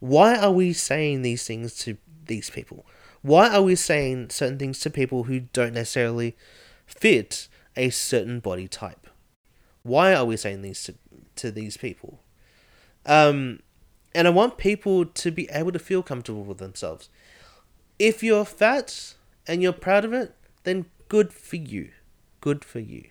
why 0.00 0.36
are 0.36 0.52
we 0.52 0.72
saying 0.72 1.22
these 1.22 1.46
things 1.46 1.76
to 1.78 1.96
these 2.26 2.50
people? 2.50 2.84
Why 3.22 3.48
are 3.54 3.62
we 3.62 3.76
saying 3.76 4.30
certain 4.30 4.58
things 4.58 4.80
to 4.80 4.90
people 4.90 5.24
who 5.24 5.40
don't 5.40 5.74
necessarily 5.74 6.36
fit 6.86 7.46
a 7.76 7.90
certain 7.90 8.40
body 8.40 8.66
type? 8.66 9.06
Why 9.84 10.12
are 10.14 10.24
we 10.24 10.36
saying 10.36 10.62
these 10.62 10.82
to, 10.84 10.94
to 11.36 11.50
these 11.52 11.76
people? 11.76 12.21
Um, 13.06 13.60
and 14.14 14.26
I 14.26 14.30
want 14.30 14.58
people 14.58 15.04
to 15.04 15.30
be 15.30 15.48
able 15.50 15.72
to 15.72 15.78
feel 15.78 16.02
comfortable 16.02 16.44
with 16.44 16.58
themselves. 16.58 17.08
If 17.98 18.22
you're 18.22 18.44
fat 18.44 19.14
and 19.46 19.62
you're 19.62 19.72
proud 19.72 20.04
of 20.04 20.12
it, 20.12 20.34
then 20.64 20.86
good 21.08 21.32
for 21.32 21.56
you. 21.56 21.90
Good 22.40 22.64
for 22.64 22.80
you. 22.80 23.08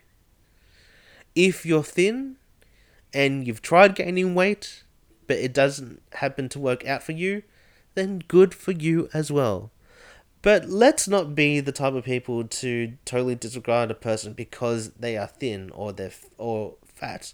If 1.36 1.66
you're 1.66 1.84
thin 1.84 2.38
and 3.14 3.48
you've 3.48 3.62
tried 3.62 3.96
gaining 3.96 4.36
weight, 4.36 4.84
but 5.28 5.38
it 5.38 5.54
doesn't 5.54 6.02
happen 6.14 6.50
to 6.50 6.60
work 6.60 6.86
out 6.86 7.04
for 7.04 7.14
you, 7.14 7.44
then 7.96 8.24
good 8.28 8.54
for 8.54 8.72
you 8.72 9.10
as 9.14 9.32
well. 9.32 9.72
But 10.42 10.68
let's 10.70 11.08
not 11.08 11.36
be 11.36 11.60
the 11.60 11.72
type 11.72 11.94
of 11.94 12.04
people 12.04 12.44
to 12.46 12.94
totally 13.06 13.36
disregard 13.36 13.92
a 13.92 13.96
person 13.96 14.34
because 14.34 14.90
they 14.92 15.16
are 15.16 15.28
thin 15.28 15.70
or 15.72 15.94
they're 15.94 16.08
f- 16.08 16.26
or 16.38 16.76
fat 16.84 17.34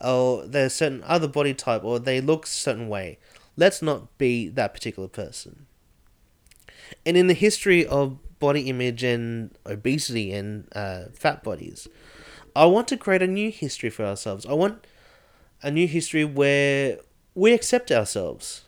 or 0.00 0.46
they're 0.46 0.66
a 0.66 0.70
certain 0.70 1.02
other 1.04 1.28
body 1.28 1.54
type 1.54 1.84
or 1.84 1.98
they 1.98 2.20
look 2.20 2.46
a 2.46 2.48
certain 2.48 2.88
way. 2.88 3.18
Let's 3.56 3.82
not 3.82 4.16
be 4.18 4.48
that 4.48 4.72
particular 4.72 5.08
person. 5.08 5.66
And 7.04 7.16
in 7.16 7.26
the 7.26 7.34
history 7.34 7.86
of 7.86 8.18
body 8.38 8.62
image 8.62 9.02
and 9.02 9.56
obesity 9.66 10.32
and 10.32 10.66
uh, 10.74 11.04
fat 11.12 11.42
bodies, 11.42 11.88
I 12.56 12.66
want 12.66 12.88
to 12.88 12.96
create 12.96 13.22
a 13.22 13.26
new 13.26 13.50
history 13.50 13.90
for 13.90 14.04
ourselves. 14.04 14.46
I 14.46 14.54
want 14.54 14.86
a 15.62 15.70
new 15.70 15.86
history 15.86 16.24
where 16.24 16.98
we 17.34 17.52
accept 17.52 17.92
ourselves 17.92 18.64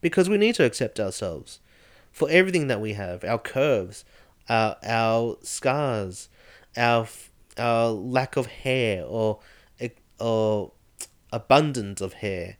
because 0.00 0.28
we 0.28 0.38
need 0.38 0.54
to 0.56 0.64
accept 0.64 0.98
ourselves 0.98 1.60
for 2.10 2.28
everything 2.30 2.66
that 2.66 2.80
we 2.80 2.94
have 2.94 3.24
our 3.24 3.38
curves, 3.38 4.04
our, 4.48 4.76
our 4.82 5.36
scars, 5.42 6.28
our, 6.76 7.06
our 7.56 7.90
lack 7.90 8.36
of 8.36 8.46
hair 8.46 9.04
or 9.04 9.38
or 10.20 10.72
abundance 11.32 12.00
of 12.00 12.14
hair, 12.14 12.56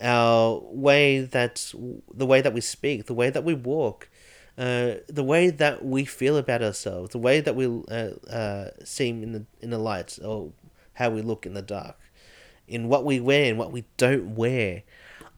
our 0.00 0.60
way 0.64 1.20
that 1.20 1.72
the 2.12 2.26
way 2.26 2.40
that 2.40 2.52
we 2.52 2.60
speak, 2.60 3.06
the 3.06 3.14
way 3.14 3.30
that 3.30 3.44
we 3.44 3.54
walk, 3.54 4.08
uh, 4.58 4.94
the 5.08 5.24
way 5.24 5.50
that 5.50 5.84
we 5.84 6.04
feel 6.04 6.36
about 6.36 6.62
ourselves, 6.62 7.10
the 7.10 7.18
way 7.18 7.40
that 7.40 7.54
we 7.56 7.66
uh, 7.66 8.10
uh, 8.30 8.70
seem 8.84 9.22
in 9.22 9.32
the 9.32 9.44
in 9.60 9.70
the 9.70 9.78
light, 9.78 10.18
or 10.24 10.52
how 10.94 11.10
we 11.10 11.22
look 11.22 11.46
in 11.46 11.54
the 11.54 11.62
dark, 11.62 11.98
in 12.66 12.88
what 12.88 13.04
we 13.04 13.20
wear 13.20 13.50
and 13.50 13.58
what 13.58 13.72
we 13.72 13.84
don't 13.96 14.34
wear. 14.34 14.82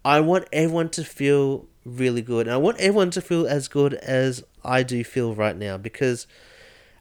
I 0.05 0.21
want 0.21 0.47
everyone 0.53 0.91
to 0.91 1.05
feel 1.05 1.67
really 1.85 2.23
good, 2.23 2.47
and 2.47 2.55
I 2.55 2.59
want 2.59 2.79
everyone 2.79 3.11
to 3.13 3.21
feel 3.21 3.47
as 3.47 3.69
good 3.69 3.95
as 3.95 4.45
I 4.65 4.83
do 4.83 5.03
feel 5.05 5.35
right 5.35 5.57
now 5.57 5.77
because 5.77 6.27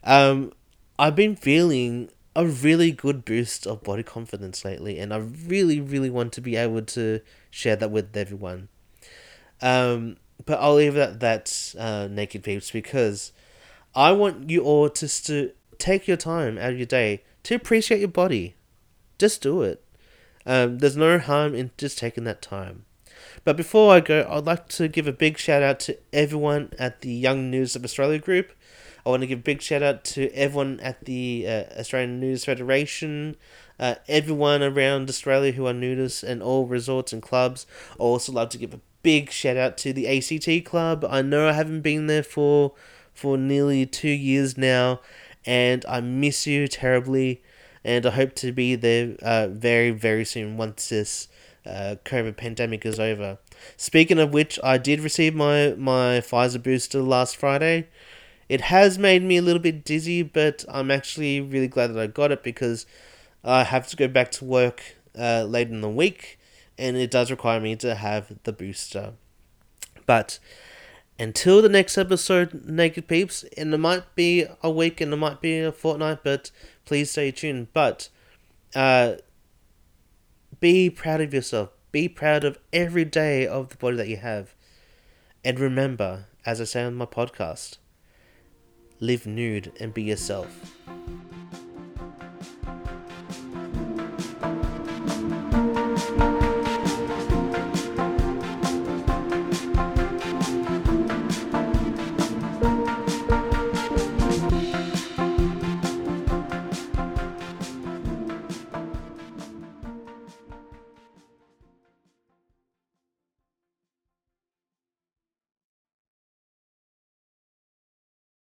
um, 0.03 0.53
I've 0.97 1.15
been 1.15 1.35
feeling 1.35 2.09
a 2.37 2.45
really 2.45 2.91
good 2.91 3.25
boost 3.25 3.65
of 3.65 3.83
body 3.83 4.03
confidence 4.03 4.63
lately, 4.63 4.99
and 4.99 5.11
I 5.11 5.17
really, 5.17 5.81
really 5.81 6.11
want 6.11 6.31
to 6.33 6.41
be 6.41 6.55
able 6.55 6.83
to 6.83 7.19
share 7.49 7.75
that 7.75 7.89
with 7.89 8.15
everyone. 8.15 8.69
Um, 9.59 10.17
but 10.45 10.59
I'll 10.61 10.75
leave 10.75 10.95
it 10.95 11.01
at 11.01 11.19
that, 11.19 11.73
uh, 11.79 12.07
naked 12.11 12.43
peeps, 12.43 12.69
because 12.69 13.31
I 13.95 14.11
want 14.11 14.51
you 14.51 14.63
all 14.63 14.87
to 14.87 15.51
take 15.79 16.07
your 16.07 16.15
time 16.15 16.59
out 16.59 16.73
of 16.73 16.77
your 16.77 16.85
day 16.85 17.23
to 17.41 17.55
appreciate 17.55 18.01
your 18.01 18.07
body. 18.07 18.53
Just 19.17 19.41
do 19.41 19.63
it. 19.63 19.83
Um, 20.45 20.77
there's 20.77 20.95
no 20.95 21.17
harm 21.17 21.55
in 21.55 21.71
just 21.75 21.97
taking 21.97 22.25
that 22.25 22.43
time. 22.43 22.85
But 23.43 23.57
before 23.57 23.95
I 23.95 23.99
go, 23.99 24.27
I'd 24.29 24.45
like 24.45 24.67
to 24.69 24.87
give 24.87 25.07
a 25.07 25.11
big 25.11 25.39
shout 25.39 25.63
out 25.63 25.79
to 25.81 25.97
everyone 26.13 26.71
at 26.77 27.01
the 27.01 27.11
Young 27.11 27.49
News 27.49 27.75
of 27.75 27.83
Australia 27.83 28.19
group. 28.19 28.51
I 29.07 29.09
want 29.09 29.21
to 29.21 29.27
give 29.27 29.39
a 29.39 29.41
big 29.41 29.61
shout 29.61 29.81
out 29.81 30.03
to 30.03 30.29
everyone 30.33 30.81
at 30.81 31.05
the 31.05 31.45
uh, 31.47 31.79
Australian 31.79 32.19
Naturist 32.19 32.43
Federation, 32.43 33.37
uh, 33.79 33.95
everyone 34.09 34.61
around 34.61 35.07
Australia 35.07 35.53
who 35.53 35.65
are 35.65 35.73
nudists 35.73 36.23
and 36.23 36.43
all 36.43 36.65
resorts 36.65 37.13
and 37.13 37.21
clubs. 37.21 37.65
I 37.93 38.03
also 38.03 38.33
love 38.33 38.49
to 38.49 38.57
give 38.57 38.73
a 38.73 38.81
big 39.03 39.31
shout 39.31 39.55
out 39.55 39.77
to 39.77 39.93
the 39.93 40.09
ACT 40.09 40.65
Club. 40.65 41.05
I 41.09 41.21
know 41.21 41.47
I 41.47 41.53
haven't 41.53 41.83
been 41.83 42.07
there 42.07 42.21
for 42.21 42.73
for 43.13 43.37
nearly 43.37 43.85
two 43.85 44.09
years 44.09 44.57
now, 44.57 44.99
and 45.45 45.85
I 45.87 46.01
miss 46.01 46.45
you 46.45 46.67
terribly. 46.67 47.41
And 47.85 48.05
I 48.05 48.09
hope 48.09 48.35
to 48.35 48.51
be 48.51 48.75
there 48.75 49.15
uh, 49.21 49.47
very 49.47 49.91
very 49.91 50.25
soon 50.25 50.57
once 50.57 50.89
this 50.89 51.29
uh, 51.65 51.95
COVID 52.03 52.35
pandemic 52.35 52.85
is 52.85 52.99
over. 52.99 53.37
Speaking 53.77 54.19
of 54.19 54.33
which, 54.33 54.59
I 54.61 54.77
did 54.77 54.99
receive 54.99 55.33
my 55.33 55.75
my 55.77 56.19
Pfizer 56.19 56.61
booster 56.61 57.01
last 57.01 57.37
Friday. 57.37 57.87
It 58.49 58.61
has 58.61 58.97
made 58.97 59.23
me 59.23 59.37
a 59.37 59.41
little 59.41 59.61
bit 59.61 59.83
dizzy, 59.83 60.23
but 60.23 60.63
I'm 60.69 60.89
actually 60.89 61.41
really 61.41 61.67
glad 61.67 61.87
that 61.87 61.99
I 62.01 62.07
got 62.07 62.31
it 62.31 62.43
because 62.43 62.85
I 63.43 63.63
have 63.63 63.87
to 63.89 63.95
go 63.95 64.07
back 64.07 64.31
to 64.33 64.45
work 64.45 64.95
uh, 65.17 65.43
late 65.43 65.69
in 65.69 65.81
the 65.81 65.89
week, 65.89 66.39
and 66.77 66.95
it 66.95 67.11
does 67.11 67.29
require 67.29 67.59
me 67.59 67.75
to 67.77 67.95
have 67.95 68.31
the 68.43 68.53
booster. 68.53 69.13
But 70.05 70.39
until 71.19 71.61
the 71.61 71.69
next 71.69 71.97
episode, 71.97 72.65
Naked 72.65 73.07
Peeps, 73.07 73.43
and 73.57 73.73
it 73.73 73.77
might 73.77 74.15
be 74.15 74.45
a 74.61 74.69
week 74.69 75.01
and 75.01 75.11
it 75.11 75.17
might 75.17 75.41
be 75.41 75.59
a 75.59 75.71
fortnight, 75.71 76.19
but 76.23 76.51
please 76.85 77.11
stay 77.11 77.31
tuned. 77.31 77.67
But 77.73 78.09
uh, 78.75 79.15
be 80.59 80.89
proud 80.89 81.21
of 81.21 81.33
yourself. 81.33 81.69
Be 81.91 82.07
proud 82.07 82.43
of 82.43 82.59
every 82.71 83.05
day 83.05 83.47
of 83.47 83.69
the 83.69 83.77
body 83.77 83.97
that 83.97 84.07
you 84.07 84.17
have. 84.17 84.53
And 85.43 85.59
remember, 85.59 86.25
as 86.45 86.61
I 86.61 86.65
say 86.65 86.83
on 86.83 86.95
my 86.95 87.05
podcast, 87.05 87.77
live 88.99 89.25
nude, 89.27 89.71
and 89.79 89.93
be 89.93 90.03
yourself. 90.03 90.73